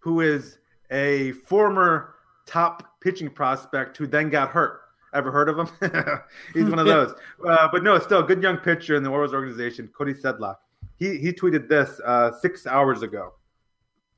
[0.00, 0.58] who is
[0.90, 2.14] a former
[2.46, 4.80] top pitching prospect who then got hurt.
[5.14, 5.68] Ever heard of him?
[6.54, 7.12] He's one of those.
[7.46, 10.56] Uh, but no, still a good young pitcher in the Orioles organization, Cody Sedlock.
[10.98, 13.34] He, he tweeted this uh, six hours ago.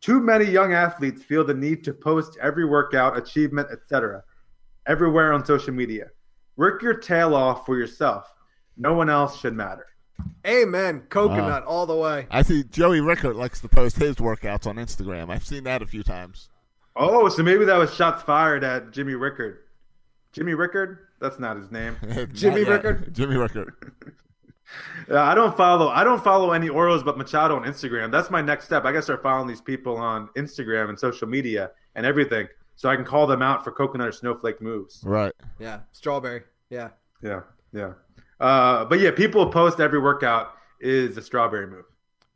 [0.04, 4.22] Too many young athletes feel the need to post every workout, achievement, etc.,
[4.86, 6.08] everywhere on social media.
[6.56, 8.30] Work your tail off for yourself.
[8.76, 9.86] No one else should matter.
[10.46, 11.04] Amen.
[11.08, 12.26] Coconut all the way.
[12.30, 15.30] I see Joey Rickard likes to post his workouts on Instagram.
[15.30, 16.50] I've seen that a few times.
[16.94, 19.60] Oh, so maybe that was shots fired at Jimmy Rickard.
[20.32, 20.98] Jimmy Rickard?
[21.18, 21.96] That's not his name.
[22.34, 22.84] Jimmy Not yet.
[22.84, 23.14] Rickard?
[23.14, 23.74] Jimmy Rickard.
[25.10, 25.88] Uh, I don't follow.
[25.88, 28.10] I don't follow any Orioles but Machado on Instagram.
[28.10, 28.84] That's my next step.
[28.84, 32.96] I gotta start following these people on Instagram and social media and everything, so I
[32.96, 35.02] can call them out for coconut or snowflake moves.
[35.04, 35.32] Right.
[35.58, 35.80] Yeah.
[35.92, 36.42] Strawberry.
[36.70, 36.90] Yeah.
[37.22, 37.40] Yeah,
[37.72, 37.92] yeah.
[38.40, 41.84] Uh, but yeah, people post every workout is a strawberry move.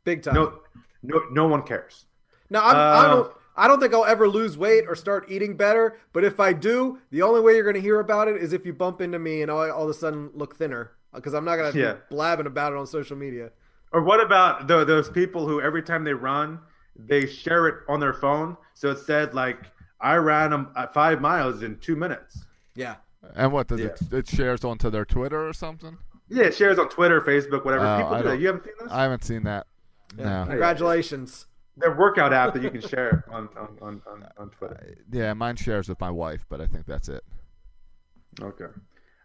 [0.03, 0.33] Big time.
[0.33, 0.59] No,
[1.03, 2.05] no, no one cares.
[2.49, 3.33] Now I'm, I Uh, don't.
[3.57, 5.97] I don't think I'll ever lose weight or start eating better.
[6.13, 8.65] But if I do, the only way you're going to hear about it is if
[8.65, 11.55] you bump into me and I all of a sudden look thinner because I'm not
[11.57, 11.93] going to Yeah.
[11.93, 13.51] be blabbing about it on social media.
[13.91, 16.59] Or what about tho- those people who every time they run,
[16.95, 18.55] they share it on their phone?
[18.75, 22.45] So it said like, "I ran um, uh, five miles in two minutes."
[22.75, 22.95] Yeah.
[23.35, 23.99] And what does it?
[24.11, 25.97] It shares onto their Twitter or something.
[26.29, 27.85] Yeah, it shares on Twitter, Facebook, whatever.
[27.85, 28.39] Oh, people I do that.
[28.39, 28.91] You haven't seen this?
[28.91, 29.67] I haven't seen that.
[30.17, 30.45] No.
[30.47, 31.47] Congratulations.
[31.75, 34.95] Their workout app that you can share on on, on, on, on Twitter.
[35.11, 37.23] Yeah, mine shares with my wife, but I think that's it.
[38.41, 38.65] Okay.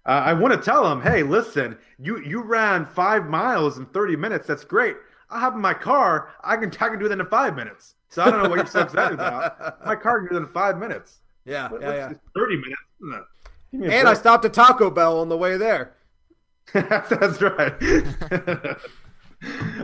[0.06, 4.16] Uh, I want to tell them, hey, listen, you you ran five miles in thirty
[4.16, 4.46] minutes.
[4.46, 4.96] That's great.
[5.30, 6.32] I have in my car.
[6.42, 7.94] I can I can do that in five minutes.
[8.10, 9.84] So I don't know what you're so excited about.
[9.84, 11.20] My car can do that in five minutes.
[11.44, 11.68] Yeah.
[11.68, 11.94] What- Yeah.
[11.94, 12.12] yeah.
[12.36, 12.80] Thirty minutes.
[13.00, 13.24] No.
[13.72, 15.94] Give me And I stopped at Taco Bell on the way there.
[16.72, 17.74] That's right.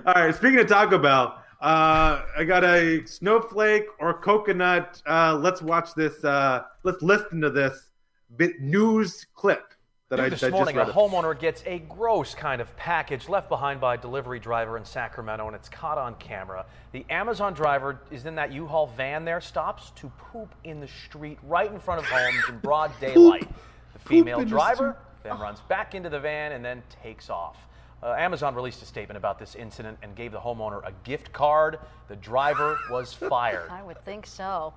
[0.07, 0.35] All right.
[0.35, 5.03] Speaking of Taco Bell, uh, I got a snowflake or coconut.
[5.07, 6.23] Uh, let's watch this.
[6.25, 7.91] Uh, let's listen to this
[8.37, 9.75] bit news clip
[10.11, 13.29] that New I, this I just morning, a homeowner gets a gross kind of package
[13.29, 16.67] left behind by a delivery driver in Sacramento, and it's caught on camera.
[16.91, 21.39] The Amazon driver is in that U-Haul van there, stops to poop in the street
[21.45, 23.49] right in front of homes in broad daylight.
[23.93, 27.57] The female in the driver then runs back into the van and then takes off.
[28.03, 31.79] Uh, Amazon released a statement about this incident and gave the homeowner a gift card.
[32.09, 33.71] The driver was fired.
[33.71, 34.75] I would think so.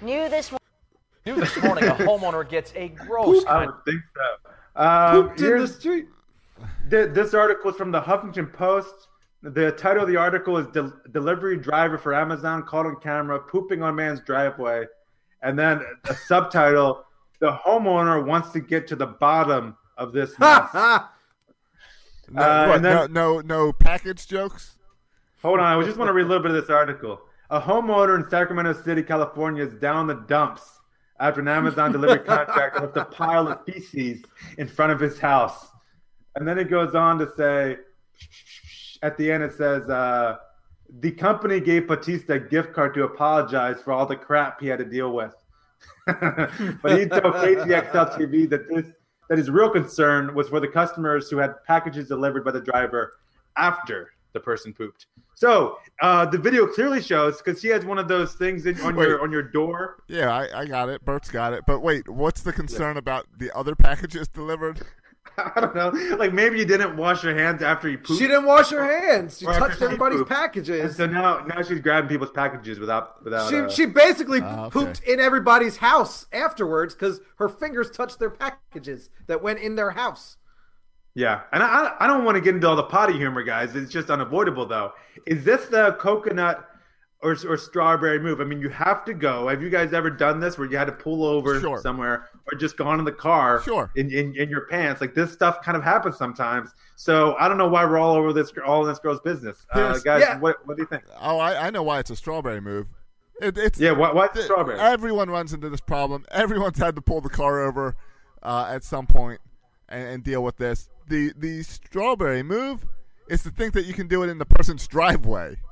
[0.00, 0.52] New this
[1.24, 4.50] New this morning, a homeowner gets a gross I would think so.
[4.76, 6.06] Um, Pooped in the street.
[6.90, 9.08] Th- this article is from the Huffington Post.
[9.42, 13.82] The title of the article is Del- "Delivery Driver for Amazon Caught on Camera Pooping
[13.82, 14.86] on Man's Driveway,"
[15.42, 17.04] and then a subtitle:
[17.40, 23.12] "The homeowner wants to get to the bottom of this mess." No, Uh, what, then-
[23.12, 24.76] no, no, no package jokes.
[25.42, 27.20] Hold on, I just want to read a little bit of this article.
[27.50, 30.75] A homeowner in Sacramento City, California, is down the dumps
[31.20, 34.22] after an Amazon delivery contractor left a pile of feces
[34.58, 35.68] in front of his house.
[36.34, 37.78] And then it goes on to say,
[39.02, 40.36] at the end, it says, uh,
[41.00, 44.78] the company gave Batista a gift card to apologize for all the crap he had
[44.78, 45.34] to deal with.
[46.06, 48.86] but he told KTXL TV that this
[49.28, 53.14] that his real concern was for the customers who had packages delivered by the driver
[53.56, 55.06] after the person pooped.
[55.34, 58.96] So uh, the video clearly shows because he has one of those things in, on
[58.96, 60.02] your on your door.
[60.08, 61.04] Yeah, I, I got it.
[61.04, 61.64] Bert's got it.
[61.66, 64.80] But wait, what's the concern about the other packages delivered?
[65.38, 68.18] I don't know, like maybe you didn't wash your hands after you pooped.
[68.20, 69.38] She didn't wash her hands.
[69.38, 70.30] She touched she everybody's pooped.
[70.30, 70.96] And packages.
[70.96, 73.50] so now now she's grabbing people's packages without without.
[73.50, 74.72] She, uh, she basically Ah, okay.
[74.72, 79.90] pooped in everybody's house afterwards because her fingers touched their packages that went in their
[79.90, 80.36] house.
[81.16, 83.74] Yeah, and I I don't want to get into all the potty humor, guys.
[83.74, 84.92] It's just unavoidable, though.
[85.26, 86.68] Is this the coconut
[87.22, 88.38] or or strawberry move?
[88.42, 89.48] I mean, you have to go.
[89.48, 91.80] Have you guys ever done this where you had to pull over Sure.
[91.80, 93.62] somewhere or just gone in the car?
[93.62, 93.90] Sure.
[93.96, 96.74] In, in in your pants, like this stuff kind of happens sometimes.
[96.96, 99.98] So I don't know why we're all over this all in this girl's business, uh,
[100.00, 100.20] guys.
[100.20, 100.38] yeah.
[100.38, 101.04] What what do you think?
[101.18, 102.88] Oh, I, I know why it's a strawberry move.
[103.40, 104.78] It, it's Yeah, why, strawberry?
[104.78, 106.26] Everyone runs into this problem.
[106.30, 107.96] Everyone's had to pull the car over
[108.42, 109.40] uh, at some point
[109.88, 110.90] and, and deal with this.
[111.08, 112.84] The the strawberry move
[113.28, 115.56] is to think that you can do it in the person's driveway.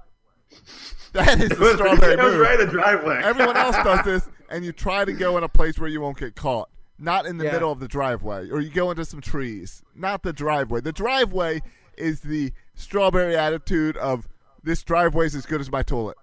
[1.13, 2.41] That is the strawberry move.
[2.41, 3.21] right in the driveway.
[3.23, 6.19] Everyone else does this, and you try to go in a place where you won't
[6.19, 6.69] get caught.
[6.99, 7.53] Not in the Yeah.
[7.53, 9.85] middle of the driveway, or you go into some trees.
[9.95, 10.81] Not the driveway.
[10.81, 11.63] The driveway
[11.97, 14.27] is the strawberry attitude of
[14.65, 16.17] this driveway's as good as my toilet.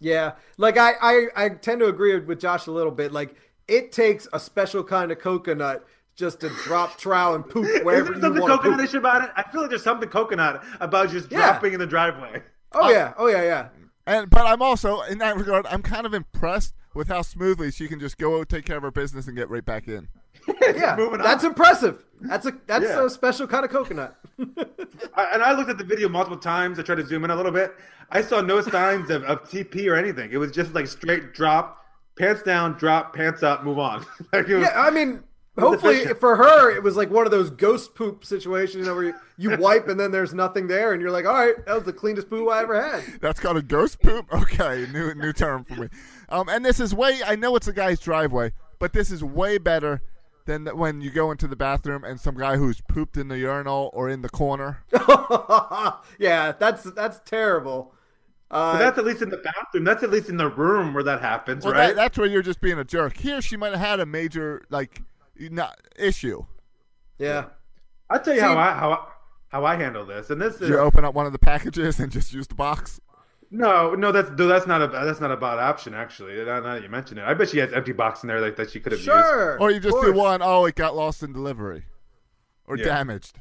[0.00, 3.12] Yeah, like I, I, I tend to agree with Josh a little bit.
[3.12, 3.36] Like
[3.68, 8.06] it takes a special kind of coconut just to drop trowel and poop Is wherever
[8.12, 8.78] there you something want to poop.
[8.78, 9.30] coconutish about it?
[9.36, 11.38] I feel like there's something coconut about just Yeah.
[11.38, 12.42] dropping in the driveway.
[12.72, 13.68] Oh yeah, oh yeah, yeah.
[14.06, 17.86] And but I'm also in that regard, I'm kind of impressed with how smoothly she
[17.88, 20.08] can just go take care of her business and get right back in.
[20.74, 21.24] Yeah, Moving on.
[21.26, 22.04] that's impressive.
[22.20, 23.04] That's a that's Yeah.
[23.06, 24.16] a special kind of coconut.
[25.14, 26.78] I, and I looked at the video multiple times.
[26.78, 27.74] I tried to zoom in a little bit.
[28.10, 30.30] I saw no signs of, of TP or anything.
[30.32, 31.84] It was just like straight drop,
[32.18, 34.04] pants down, drop, pants up, move on.
[34.32, 35.20] like it was, Yeah, I mean, It was
[35.60, 39.04] hopefully for her, it was like one of those ghost poop situations you know, where
[39.04, 41.84] you, you wipe and then there's nothing there, and you're like, all right, that was
[41.84, 43.04] the cleanest poo I ever had.
[43.20, 44.26] That's called a ghost poop.
[44.40, 45.88] Okay, new new term for me.
[46.28, 47.20] Um, and this is way.
[47.24, 50.02] I know it's a guy's driveway, but this is way better
[50.46, 53.90] than when you go into the bathroom and some guy who's pooped in the urinal
[53.92, 54.82] or in the corner.
[56.18, 57.94] yeah, that's that's terrible.
[58.50, 59.84] Uh, but that's at least in the bathroom.
[59.84, 61.88] That's at least in the room where that happens, Well, right?
[61.88, 63.16] that, that's where you're just being a jerk.
[63.16, 65.02] Here, she might have had a major like
[65.48, 66.44] not, issue.
[67.18, 67.46] yeah.
[68.10, 69.06] I'll tell you See- how I how I,
[69.48, 70.30] how I handle this.
[70.30, 73.00] And this is You open up one of the packages and just use the box.
[73.52, 74.10] no, no.
[74.12, 76.36] That's that's not a that's not a bad option actually.
[76.44, 78.56] Now, now that you mention it, I bet she has empty box in there like,
[78.56, 79.10] that she could have used.
[79.10, 79.60] Sure.
[79.60, 80.18] Or you just of do course.
[80.18, 81.84] one, oh, it got lost in delivery.
[82.66, 82.84] Or Yeah.
[82.86, 83.38] damaged.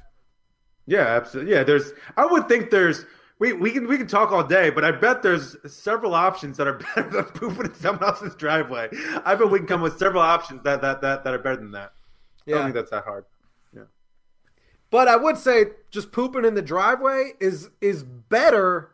[0.86, 1.54] Yeah, absolutely.
[1.54, 1.92] Yeah, there's.
[2.18, 3.06] I would think there's.
[3.40, 6.68] We, we can we can talk all day, but I bet there's several options that
[6.68, 8.90] are better than pooping in someone else's driveway.
[9.26, 11.72] I bet we can come with several options that that that, that are better than
[11.72, 11.94] that.
[12.48, 12.64] I don't Yeah.
[12.66, 13.24] think that's that hard.
[13.74, 13.84] Yeah.
[14.92, 18.92] But I would say just pooping in the driveway is is better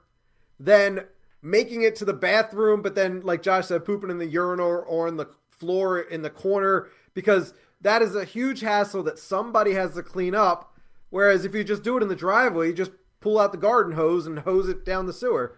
[0.60, 1.06] than
[1.42, 5.08] making it to the bathroom, but then like Josh said, pooping in the urinal or
[5.08, 9.96] on the floor in the corner because that is a huge hassle that somebody has
[9.96, 10.76] to clean up.
[11.10, 12.92] Whereas if you just do it in the driveway, you just
[13.26, 15.58] pull out the garden hose and hose it down the sewer.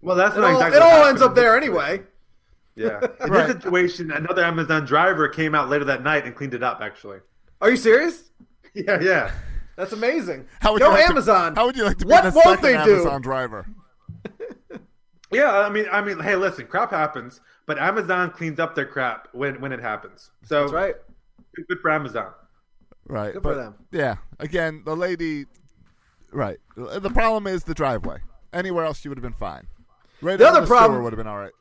[0.00, 2.02] Well, that's It not all, exactly it all happened ends up there anyway.
[2.74, 3.00] Yeah.
[3.20, 3.46] In Right.
[3.48, 6.80] this situation, another Amazon driver came out later that night and cleaned it up.
[6.80, 7.18] Actually.
[7.60, 8.24] Are you serious?
[8.74, 9.30] Yeah, yeah.
[9.76, 10.46] That's amazing.
[10.62, 11.54] How would Go you like to- Amazon.
[11.54, 13.24] how would you like to be what the won't second they Amazon do?
[13.24, 13.66] driver?
[15.30, 19.28] Yeah, I mean, I mean, hey, listen, crap happens, but Amazon cleans up their crap
[19.32, 20.30] when when it happens.
[20.42, 20.94] So That's right.
[21.54, 22.32] good, good for Amazon.
[23.06, 23.32] Right.
[23.34, 23.74] Good but, for them.
[23.90, 24.16] Yeah.
[24.40, 25.46] Again, the lady.
[26.32, 26.58] Right.
[26.76, 28.18] The problem is the driveway.
[28.52, 29.66] Anywhere else, you would have been fine.
[30.20, 30.38] Right.
[30.38, 31.52] The in other problem- would have been all right.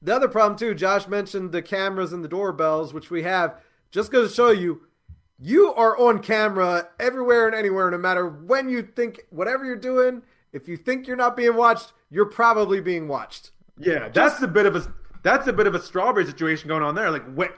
[0.00, 3.60] The other problem too, Josh mentioned the cameras and the doorbells, which we have.
[3.90, 4.82] Just goes to show you,
[5.40, 10.22] you are on camera everywhere and anywhere, no matter when you think whatever you're doing.
[10.52, 13.50] If you think you're not being watched, you're probably being watched.
[13.78, 14.92] Yeah, that's a bit of a
[15.22, 17.10] that's a bit of a strawberry situation going on there.
[17.10, 17.52] Like, what?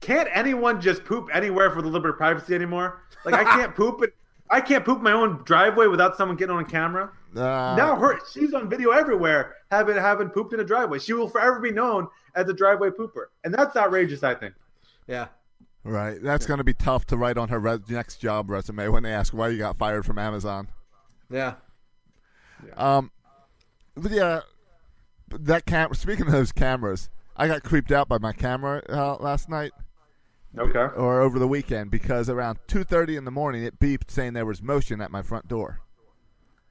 [0.00, 3.02] Can't anyone just poop anywhere for the little bit of privacy anymore?
[3.24, 4.14] Like, I can't poop it.
[4.50, 7.10] I can't poop my own driveway without someone getting on camera.
[7.34, 10.98] Uh, now her she's on video everywhere, having having pooped in a driveway.
[10.98, 14.22] She will forever be known as a driveway pooper, and that's outrageous.
[14.22, 14.54] I think.
[15.06, 15.26] Yeah.
[15.82, 16.22] Right.
[16.22, 19.12] That's going to be tough to write on her res- next job resume when they
[19.12, 20.68] ask why you got fired from Amazon.
[21.30, 21.54] Yeah.
[22.78, 23.10] Um,
[23.94, 24.40] but yeah,
[25.28, 25.92] that cam.
[25.94, 29.72] Speaking of those cameras, I got creeped out by my camera uh, last night
[30.58, 30.86] Okay.
[30.96, 34.46] or over the weekend because around two thirty in the morning it beeped saying there
[34.46, 35.80] was motion at my front door,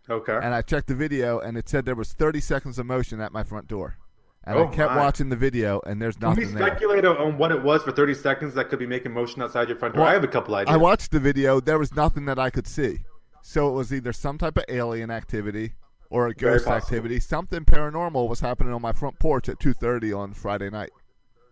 [0.09, 0.39] Okay.
[0.41, 3.31] and I checked the video and it said there was thirty seconds of motion at
[3.33, 3.97] my front door,
[4.45, 4.97] and Oh, I kept my.
[4.97, 6.43] watching the video and there's nothing.
[6.45, 6.67] Can we nothing there.
[6.77, 9.77] speculate on what it was for 30 seconds that could be making motion outside your
[9.77, 10.01] front door?
[10.03, 10.73] Well, I have a couple ideas.
[10.73, 11.59] I watched the video.
[11.59, 12.99] There was nothing that I could see.
[13.41, 15.73] So it was either some type of alien activity
[16.09, 17.19] or a ghost activity.
[17.19, 20.91] Something paranormal was happening on my front porch at 2:30 on Friday night.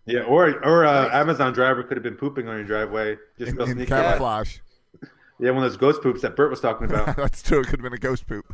[0.05, 3.61] Yeah, or or uh, Amazon driver could have been pooping on your driveway, just In,
[3.61, 3.85] in sneaky.
[3.87, 4.57] camouflage.
[5.39, 7.15] Yeah, one of those ghost poops that Bert was talking about.
[7.17, 7.61] That's true.
[7.61, 8.45] It could have been a ghost poop.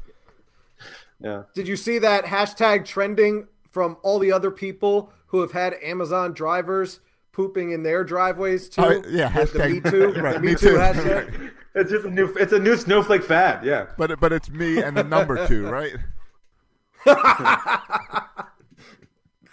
[1.20, 1.44] yeah.
[1.54, 6.32] Did you see that hashtag trending from all the other people who have had Amazon
[6.34, 7.02] drivers
[7.34, 8.82] pooping in their driveways too?
[8.82, 10.12] Oh, yeah, The- the hashtag- Me Too.
[10.22, 10.78] right, the Me Me Too Too.
[10.78, 11.52] hashtag.
[11.76, 12.34] It's just a new.
[12.40, 13.64] It's a new snowflake fad.
[13.66, 13.88] Yeah.
[13.98, 15.94] But but it's me and the number two, right?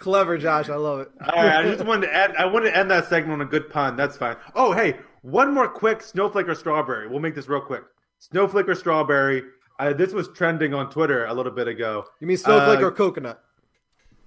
[0.05, 0.69] Clever, Josh.
[0.69, 1.09] I love it.
[1.33, 1.65] All right.
[1.65, 2.35] I just wanted to add.
[2.37, 3.95] I wanted to end that segment on a good pun.
[3.95, 4.35] That's fine.
[4.53, 7.07] Oh, hey, one more quick snowflake or strawberry.
[7.07, 7.81] We'll make this real quick.
[8.19, 9.41] Snowflake or strawberry.
[9.79, 12.05] Uh, this was trending on Twitter a little bit ago.
[12.19, 13.41] You mean snowflake Uh, or coconut?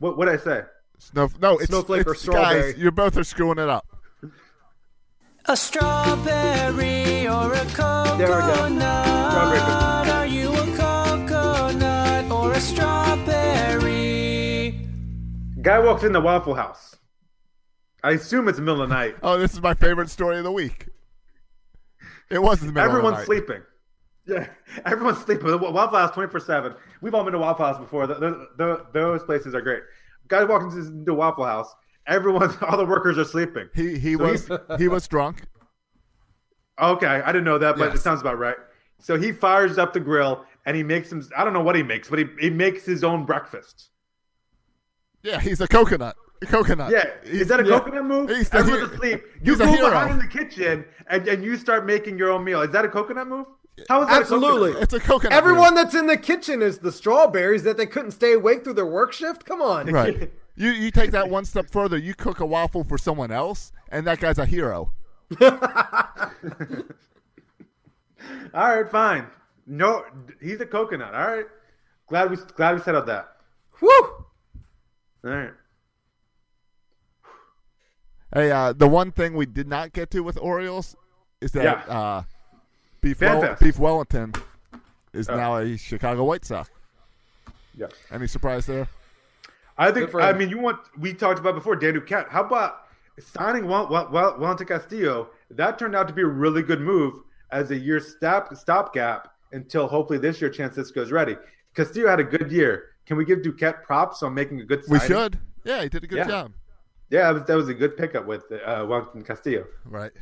[0.00, 0.62] What what I say?
[0.98, 2.72] Snow, no, it's Snowflake or strawberry?
[2.72, 3.86] Guys, you both are screwing it up.
[5.44, 8.18] A strawberry or a coconut?
[8.18, 8.54] There we go.
[8.54, 10.10] Strawberry.
[10.10, 13.17] Are you a coconut or a strawberry?
[15.68, 16.96] Guy walks in the Waffle House.
[18.02, 19.16] I assume it's the middle of the night.
[19.22, 20.88] Oh, this is my favorite story of the week.
[22.30, 23.44] It was in the middle Everyone's of the night.
[23.46, 23.62] sleeping.
[24.26, 24.46] Yeah,
[24.86, 25.46] everyone's sleeping.
[25.46, 26.74] The Waffle House twenty four seven.
[27.02, 28.06] We've all been to Waffle House before.
[28.06, 29.82] Th- th- th- those places are great.
[30.28, 31.70] Guy walks into Waffle House.
[32.06, 33.68] Everyone, all the workers are sleeping.
[33.74, 35.42] He he So was he was drunk.
[36.80, 37.96] Okay, I didn't know that, but Yes.
[37.96, 38.56] it sounds about right.
[39.00, 41.22] So he fires up the grill, and he makes him.
[41.36, 43.90] I don't know what he makes, but he, he makes his own breakfast.
[45.22, 46.16] Yeah, he's a coconut.
[46.42, 46.90] A coconut.
[46.92, 47.78] Yeah, He's- is that a yeah.
[47.80, 48.30] coconut move?
[48.30, 48.94] He's the Everyone's hero.
[48.94, 49.24] asleep.
[49.42, 49.90] You He's a go hero.
[49.90, 52.62] behind in the kitchen and, and you start making your own meal.
[52.62, 53.46] Is that a coconut move?
[53.88, 54.72] How is that Absolutely.
[54.72, 54.78] A?
[54.78, 55.32] It's a coconut.
[55.36, 58.86] Everyone that's in the kitchen is the strawberries that they couldn't stay awake through their
[58.86, 59.44] work shift.
[59.44, 59.86] Come on.
[59.86, 60.30] Right.
[60.56, 61.96] You you take that one step further.
[61.96, 64.92] You cook a waffle for someone else, and that guy's a hero.
[65.40, 65.50] All
[68.54, 69.26] right, fine.
[69.66, 70.04] No,
[70.40, 71.14] he's a coconut.
[71.14, 71.46] All right.
[72.08, 73.28] Glad we glad we settled that.
[73.80, 74.24] Woo!
[75.24, 75.50] All right.
[78.34, 80.96] Hey, uh, the one thing we did not get to with Orioles
[81.40, 81.94] is that Yeah.
[81.94, 82.22] uh,
[83.00, 83.62] Beef, Fan Well- Fest.
[83.62, 84.34] Beef Wellington
[85.12, 85.36] is Oh.
[85.36, 86.70] now a Chicago White Sox.
[87.74, 87.86] Yeah.
[88.10, 88.88] Any surprise there?
[89.78, 90.12] I think.
[90.14, 92.28] I mean, you want we talked about before Dan Duquette.
[92.28, 92.88] How about
[93.20, 95.30] signing Wel- Wel- Wel- Wellington Castillo?
[95.52, 99.86] That turned out to be a really good move as a year stop stopgap until
[99.86, 101.36] hopefully this year Chance Sisco's ready.
[101.74, 102.87] Castillo had a good year.
[103.08, 104.82] Can we give Duquette props on making a good?
[104.86, 105.38] We should.
[105.64, 106.28] Yeah, he did a good Yeah.
[106.28, 106.52] job.
[107.08, 109.64] Yeah, that was, a good pickup with uh, Wellington Castillo.
[109.86, 110.12] Right.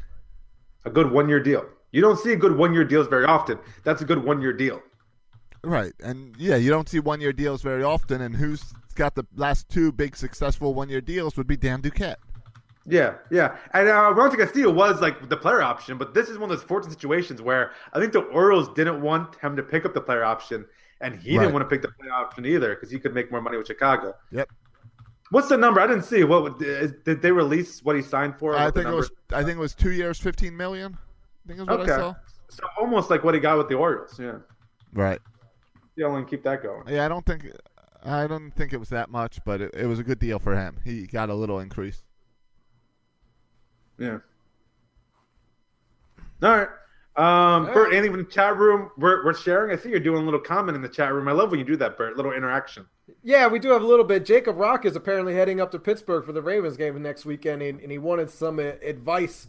[0.84, 1.66] A good one year deal.
[1.90, 3.58] You don't see good one year deals very often.
[3.82, 4.80] That's a good one year deal.
[5.64, 5.92] Right.
[5.98, 8.20] And yeah, you don't see one year deals very often.
[8.20, 8.62] And who's
[8.94, 12.16] got the last two big successful one year deals would be Dan Duquette.
[12.88, 13.56] Yeah, yeah.
[13.72, 16.64] And uh, Wellington Castillo was like the player option, but this is one of those
[16.64, 20.22] fortunate situations where I think the Orioles didn't want him to pick up the player
[20.22, 20.66] option,
[21.00, 21.44] and he Right.
[21.44, 23.66] didn't want to pick the player option either because he could make more money with
[23.66, 24.14] Chicago.
[24.30, 24.48] Yep.
[25.30, 25.80] What's the number?
[25.80, 26.22] I didn't see.
[26.24, 27.82] What did they release?
[27.82, 28.56] What he signed for?
[28.56, 29.10] I think it was.
[29.32, 30.96] I think it was two years, fifteen million.
[30.96, 31.92] I think is what okay.
[31.92, 32.14] I saw.
[32.48, 34.18] So almost like what he got with the Orioles.
[34.20, 34.38] Yeah.
[34.92, 35.20] Right.
[35.96, 36.84] Yeah, only keep that going.
[36.88, 37.50] Yeah, I don't think.
[38.04, 40.54] I don't think it was that much, but it, it was a good deal for
[40.54, 40.78] him.
[40.84, 42.04] He got a little increase.
[43.98, 44.18] Yeah.
[46.42, 46.68] All right.
[47.16, 49.76] Um, Bert, anything from the chat room we're, we're sharing?
[49.76, 51.28] I see you're doing a little comment in the chat room.
[51.28, 52.16] I love when you do that, Bert.
[52.16, 52.86] Little interaction.
[53.22, 54.26] Yeah, we do have a little bit.
[54.26, 57.80] Jacob Rock is apparently heading up to Pittsburgh for the Ravens game next weekend, and,
[57.80, 59.46] and he wanted some uh, advice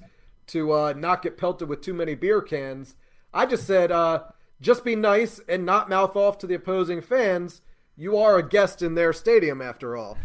[0.48, 2.96] to uh, not get pelted with too many beer cans.
[3.34, 4.24] I just said, uh,
[4.62, 7.62] just be nice and not mouth off to the opposing fans.
[7.96, 10.18] You are a guest in their stadium, after all.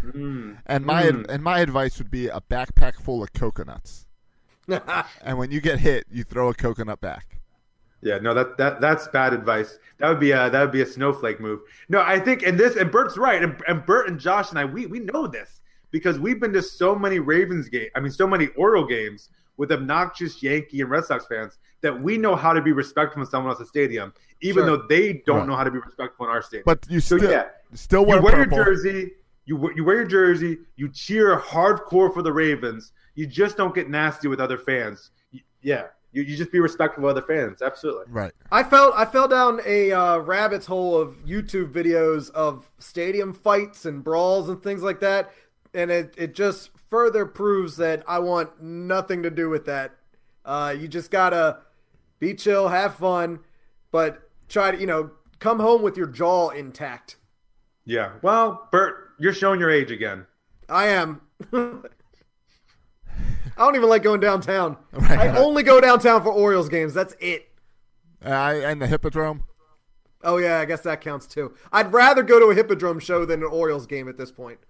[0.67, 4.07] And my and my advice would be a backpack full of coconuts.
[5.23, 7.39] and when you get hit, you throw a coconut back.
[8.01, 9.79] Yeah, no, that that that's bad advice.
[9.99, 11.61] That would be a that would be a snowflake move.
[11.89, 14.65] No, I think and this and Bert's right, and, and Bert and Josh and I
[14.65, 15.61] we we know this
[15.93, 17.89] because we've been to so many Ravens game.
[17.95, 22.19] I mean, so many Oriole games with obnoxious Yankee and Red Sox fans that we
[22.19, 24.79] know how to be respectful in someone else's stadium, even Sure.
[24.79, 25.49] though they don't Right.
[25.49, 26.65] know how to be respectful in our stadium.
[26.67, 28.57] But you so still yeah, still you wear, wear purple.
[28.57, 29.13] your jersey.
[29.45, 30.59] You you wear your jersey.
[30.77, 32.93] You cheer hardcore for the Ravens.
[33.15, 35.11] You just don't get nasty with other fans.
[35.31, 37.63] You- yeah, you, you just be respectful of other fans.
[37.63, 38.05] Absolutely.
[38.09, 38.33] Right.
[38.51, 43.85] I felt I fell down a uh, rabbit's hole of YouTube videos of stadium fights
[43.87, 45.33] and brawls and things like that,
[45.75, 49.93] and it, it just further proves that I want nothing to do with that.
[50.45, 51.59] Uh, you just gotta
[52.19, 53.39] be chill, have fun,
[53.91, 57.17] but try to you know come home with your jaw intact.
[57.85, 58.13] Yeah.
[58.23, 60.27] Well, Bert, you're showing your age again.
[60.69, 61.21] I am.
[63.57, 64.77] I don't even like going downtown.
[64.93, 65.19] Right.
[65.19, 66.95] I only go downtown for Orioles games.
[66.95, 67.49] That's it.
[68.25, 69.45] Uh, and the hippodrome.
[70.23, 71.55] Oh yeah, I guess that counts too.
[71.73, 74.61] I'd rather go to a Hippodrome show than an Orioles game at this point.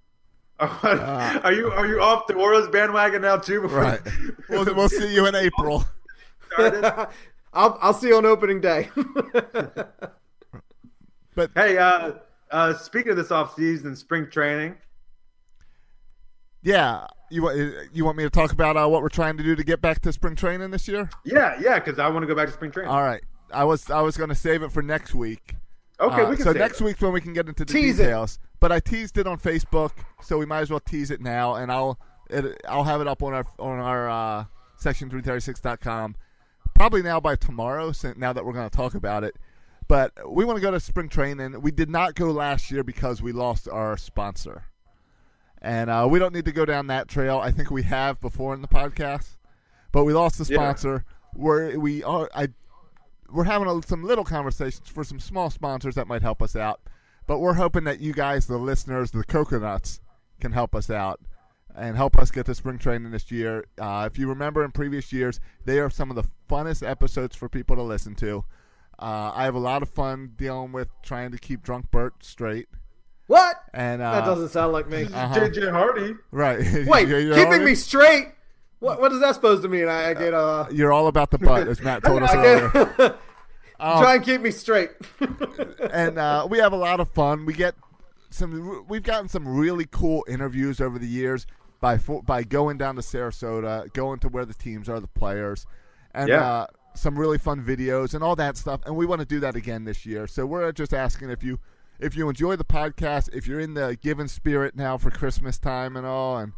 [0.60, 3.62] are you are you off the Orioles bandwagon now too?
[3.62, 4.00] Before Right.
[4.48, 5.84] we'll, we'll see you in April.
[6.56, 8.88] I'll I'll see you on opening day.
[11.38, 12.14] But hey, uh,
[12.50, 14.74] uh, speaking of this off season, spring training.
[16.68, 17.56] Yeah, you want
[17.92, 20.00] you want me to talk about uh, what we're trying to do to get back
[20.02, 21.08] to spring training this year?
[21.24, 22.90] Yeah, yeah, because I want to go back to spring training.
[22.90, 23.22] All right.
[23.52, 25.54] I was I was going to save it for next week.
[26.00, 26.84] Okay, Uh, we can so next it.
[26.84, 28.02] week's when we can get into the Tease it.
[28.04, 28.38] details.
[28.60, 29.92] But I teased it on Facebook,
[30.22, 31.98] so we might as well tease it now, and I'll
[32.28, 34.44] it, I'll have it up on our on our uh,
[34.80, 36.16] section336.com
[36.74, 37.92] probably now by tomorrow.
[37.92, 39.36] Since now that we're going to talk about it,
[39.88, 41.60] but we want to go to spring training.
[41.62, 44.64] We did not go last year because we lost our sponsor,
[45.62, 47.38] and uh, we don't need to go down that trail.
[47.38, 49.36] I think we have before in the podcast,
[49.92, 50.58] but we lost the Yeah.
[50.58, 51.04] sponsor.
[51.34, 52.48] We're we are I
[53.30, 56.80] we're having a, some little conversations for some small sponsors that might help us out.
[57.26, 60.00] But we're hoping that you guys, the listeners, the coconuts,
[60.40, 61.20] can help us out
[61.76, 63.66] and help us get to spring training this year.
[63.78, 67.48] Uh, if you remember in previous years, they are some of the funnest episodes for
[67.48, 68.44] people to listen to.
[68.98, 72.68] Uh, I have a lot of fun dealing with trying to keep drunk Bert straight.
[73.28, 73.56] What?
[73.72, 75.04] And uh, That doesn't sound like me.
[75.04, 75.34] uh-huh.
[75.38, 76.16] JJ Hardy.
[76.32, 76.58] right.
[76.86, 78.32] Wait, You're- you're keeping all- me straight.
[78.80, 79.88] What what is that supposed to mean?
[79.88, 80.66] I, I get uh.
[80.72, 82.70] You're all about the butt, as Matt told us earlier.
[82.98, 83.18] get,
[83.80, 84.90] Um, Try and keep me straight.
[85.92, 87.46] and uh, we have a lot of fun.
[87.46, 87.76] We get
[88.30, 88.84] some.
[88.88, 91.46] We've gotten some really cool interviews over the years
[91.80, 95.64] by fo- by going down to Sarasota, going to where the teams are, the players,
[96.12, 96.44] and Yeah.
[96.44, 98.80] uh, some really fun videos and all that stuff.
[98.84, 100.26] And we want to do that again this year.
[100.26, 101.60] So we're just asking if you
[101.98, 105.96] if you enjoy the podcast, if you're in the giving spirit now for Christmas time
[105.96, 106.52] and all, and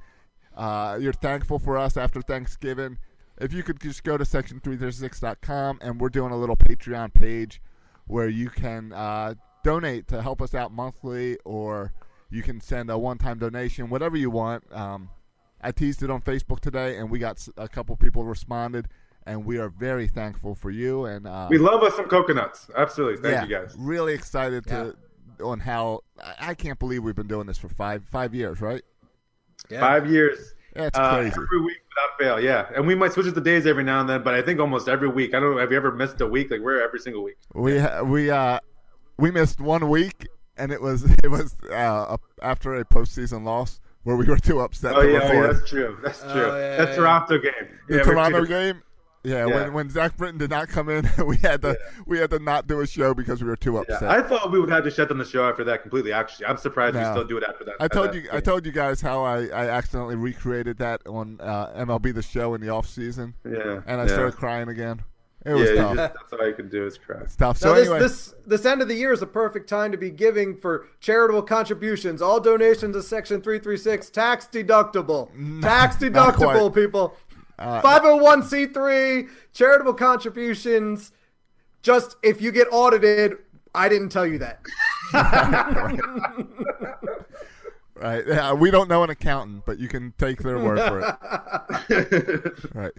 [0.57, 2.99] uh, you're thankful for us after Thanksgiving.
[3.41, 7.63] If you could just go to section336.com and we're doing a little Patreon page
[8.07, 9.35] where you can uh,
[9.65, 11.95] donate to help us out monthly or
[12.29, 14.65] you can send a one time donation, whatever you want.
[14.73, 15.09] Um,
[15.63, 18.89] I teased it on Facebook today and we got a couple people responded
[19.25, 21.07] and we are very thankful for you.
[21.07, 22.69] And uh, We love us some coconuts.
[22.77, 23.23] Absolutely.
[23.23, 23.75] Thank yeah, you guys.
[23.79, 24.97] Really excited to
[25.41, 28.83] on how I- I can't believe we've been doing this for five five years, right?
[29.69, 30.55] Five years.
[30.75, 31.29] That's uh, crazy.
[31.37, 32.67] Every week without fail, yeah.
[32.77, 34.89] And we might switch it the days every now and then, but I think almost
[34.89, 35.35] every week.
[35.35, 35.61] I don't know.
[35.61, 36.51] Have you ever missed a week?
[36.51, 37.37] Like we're every single week.
[37.55, 38.61] We ha- we uh
[39.19, 40.27] we missed one week,
[40.57, 44.95] and it was it was uh, after a postseason loss where we were too upset.
[44.97, 45.99] Oh to yeah, oh, yeah, that's true.
[46.03, 46.43] That's Oh, true.
[46.47, 46.95] yeah, that yeah.
[46.97, 47.53] Toronto game.
[47.89, 48.83] the Yeah, Toronto game.
[49.23, 49.55] Yeah, Yeah.
[49.55, 52.67] when when Zach Britton did not come in, we had to we had to not
[52.67, 54.05] do a show because we were too Yeah, upset.
[54.05, 56.13] I thought we would have to shut down the show after that completely.
[56.13, 57.75] Actually, I'm surprised we still do it after that.
[57.81, 61.39] I told that you I told you guys how I, I accidentally recreated that on
[61.41, 63.83] uh, MLB the Show in the off season, Yeah.
[63.87, 64.13] and I yeah.
[64.13, 65.03] started crying again.
[65.45, 65.97] It Yeah, was you tough.
[65.97, 67.21] just- that's all you can do is cry.
[67.23, 67.57] It's tough.
[67.57, 69.97] So now, this, anyway, this this end of the year is a perfect time to
[69.99, 72.21] be giving for charitable contributions.
[72.23, 75.31] All donations to Section 336 tax deductible.
[75.63, 76.37] Tax not
[77.61, 77.83] quite.
[77.83, 78.27] deductible, people.
[78.27, 81.13] Uh, 501c3 charitable contributions.
[81.83, 83.39] Just if you get audited,
[83.75, 84.61] I didn't tell you that.
[87.95, 88.25] right?
[88.27, 91.01] Yeah, we don't know an accountant, but you can take their word for
[91.89, 92.55] it.
[92.75, 92.93] right.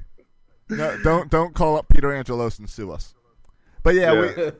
[0.70, 3.14] No, don't don't call up Peter Angelos and sue us.
[3.84, 4.14] But yeah,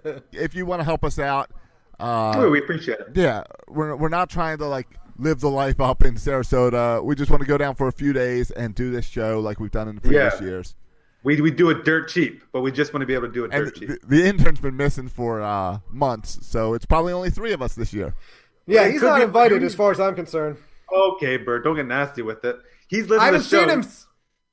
[0.04, 1.52] We, if you want to help us out,
[2.00, 3.08] uh, Oh, we appreciate it.
[3.14, 4.88] yeah, we're we're not trying to like
[5.22, 7.04] live the life up in Sarasota.
[7.04, 9.60] We just want to go down for a few days and do this show like
[9.60, 10.48] we've done in the previous Yeah.
[10.48, 10.76] years.
[11.24, 13.46] We, we do it dirt cheap, but we just want to be able to do
[13.46, 13.88] it And dirt cheap.
[13.90, 17.76] the, the intern's been missing for uh, months, so it's probably only three of us
[17.76, 18.16] this year.
[18.66, 20.58] Yeah, he's not invited as far as I'm concerned.
[20.92, 22.58] Okay, Bert, don't get nasty with it.
[22.88, 23.60] He's listening I haven't the show.
[23.68, 23.86] seen him.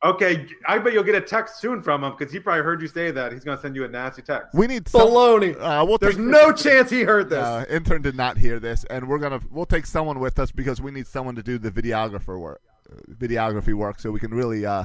[0.03, 2.81] S- Okay, I bet you'll get a text soon from him because he probably heard
[2.81, 3.33] you say that.
[3.33, 4.55] He's gonna send you a nasty text.
[4.55, 5.57] We need some, Baloney.
[5.61, 7.39] Uh, we'll There's take- no chance he heard this.
[7.45, 10.81] Uh, intern did not hear this, and we're gonna we'll take someone with us because
[10.81, 12.61] we need someone to do the videographer work,
[12.93, 14.85] uh, videography work, so we can really uh,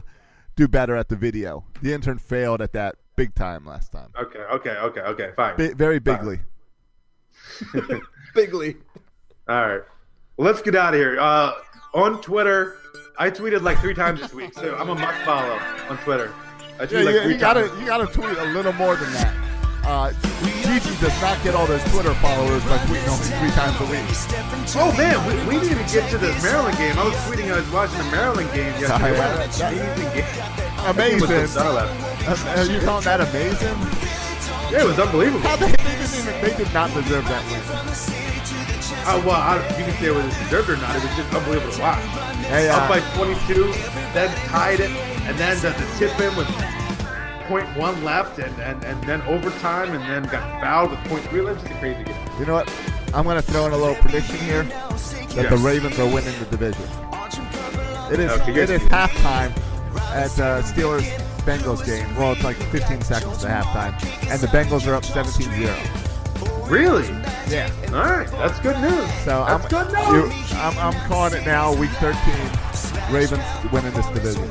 [0.56, 1.64] do better at the video.
[1.84, 5.56] The intern failed at that big time last time, Okay, okay, okay, okay, fine.
[5.58, 6.40] Bi- very bigly.
[8.36, 8.78] Bigly.
[9.48, 9.82] All right,
[10.38, 11.20] let's get out of here.
[11.20, 11.54] Uh,
[11.94, 12.78] on Twitter,
[13.18, 15.60] I tweeted like three times this week, so I'm a must follow
[15.90, 16.34] on Twitter.
[16.80, 17.80] I Yeah, tweeted like you, three you gotta times.
[17.82, 19.34] you gotta tweet a little more than that.
[19.86, 20.12] Uh,
[20.64, 24.08] Gigi does not get all those Twitter followers by tweeting only three times a week.
[24.80, 26.98] Oh man, we, we need to get to the Maryland game.
[26.98, 27.52] I was tweeting.
[27.54, 29.12] I was watching the Maryland game yesterday.
[29.14, 30.90] That- amazing game.
[30.90, 31.30] Amazing.
[31.30, 31.88] It was bizarre.
[32.26, 33.78] Uh, are you calling that amazing?
[34.72, 35.42] Yeah, it was unbelievable.
[35.48, 38.13] How they, they didn't even they did not deserve that win.
[39.06, 40.96] Oh, well, I, you can say whether it deserved or not.
[40.96, 42.00] It was just unbelievable to watch.
[42.48, 43.72] Hey, uh, Up by 22,
[44.14, 44.92] then tied it,
[45.28, 46.48] and then the, the tip in with
[47.48, 51.42] point one left, and, and, and then overtime, and then got fouled with point three
[51.42, 51.62] left.
[51.62, 52.16] Just a crazy game.
[52.40, 52.74] You know what?
[53.14, 56.46] I'm going to throw in a little prediction here that the Ravens are winning the
[56.46, 56.84] division.
[58.12, 59.52] It is Okay, it halftime
[60.14, 61.06] at uh, Steelers
[61.40, 62.16] Bengals game.
[62.16, 63.94] Well, it's like 15 seconds to halftime,
[64.30, 66.13] and the Bengals are up 17-0.
[66.70, 67.08] Really?
[67.50, 67.70] Yeah.
[67.90, 69.14] All right, that's good news.
[69.26, 71.74] So that's I'm, good you- I'm I'm calling it now.
[71.76, 74.50] Week 13, Ravens winning this division.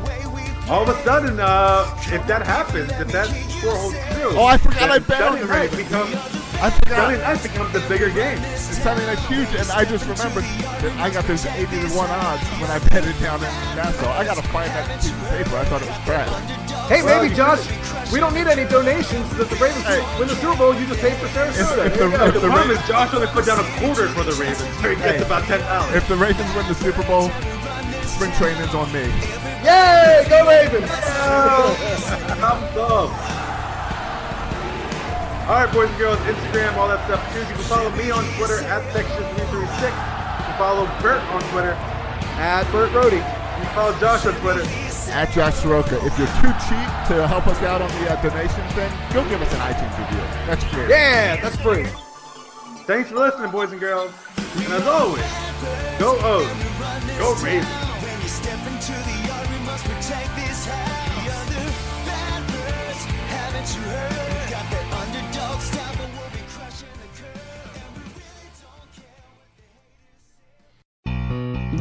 [0.69, 4.57] All of a sudden, uh, if that happens, if that score holds true, Oh, I
[4.57, 5.83] forgot I bet on the Ravens.
[5.83, 6.15] becomes
[6.63, 6.97] I forgot.
[7.11, 8.39] Sunday night becomes the bigger game.
[8.53, 12.11] It's Sunday night's huge, and I just remembered that I got those 80 to 1
[12.11, 14.09] odds when I bet it down in Nassau.
[14.13, 15.57] I got to find that piece of paper.
[15.57, 16.29] I thought it was crap.
[16.93, 17.65] Hey, Well, maybe Josh,
[18.13, 19.25] we don't need any donations.
[19.41, 20.05] If the Ravens Hey.
[20.19, 21.87] win the Super Bowl, you just pay for Sarasota.
[21.89, 23.69] if There the- you if The the problem Ra- is Josh only put down a
[23.81, 25.23] quarter for the Ravens, so he gets Hey.
[25.25, 25.95] about ten dollars.
[25.95, 27.31] If the Ravens win the Super Bowl,
[28.05, 29.09] spring training's on me.
[29.65, 30.27] Yay!
[30.29, 30.91] Go Ravens!
[30.91, 33.11] Thumbs up.
[35.49, 37.41] All right, boys and girls, Instagram, all that stuff too.
[37.41, 39.97] You can follow me on Twitter at section336.
[39.97, 41.75] You can follow Bert on Twitter.
[42.39, 43.17] At Bert Rohde.
[43.17, 44.63] You can follow Josh on Twitter.
[45.09, 45.97] At Josh Soroka.
[46.07, 49.43] If you're too cheap to help us out on the uh, donation thing, go give
[49.43, 50.21] us an iTunes review.
[50.47, 50.89] That's free.
[50.89, 51.87] Yeah, that's free.
[52.87, 54.13] Thanks for listening, boys and girls.
[54.37, 55.23] And as always,
[55.99, 57.82] go O's, go Ravens.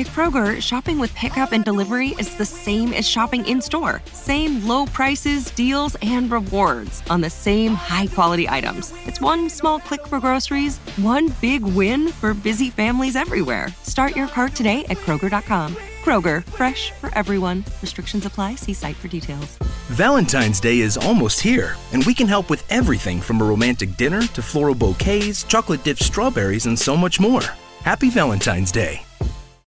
[0.00, 4.00] At Kroger, shopping with pickup and delivery is the same as shopping in store.
[4.14, 8.94] Same low prices, deals, and rewards on the same high quality items.
[9.04, 13.68] It's one small click for groceries, one big win for busy families everywhere.
[13.82, 15.74] Start your cart today at Kroger.com.
[16.02, 17.62] Kroger, fresh for everyone.
[17.82, 18.54] Restrictions apply.
[18.54, 19.58] See site for details.
[19.88, 24.22] Valentine's Day is almost here, and we can help with everything from a romantic dinner
[24.28, 27.42] to floral bouquets, chocolate dipped strawberries, and so much more.
[27.84, 29.02] Happy Valentine's Day.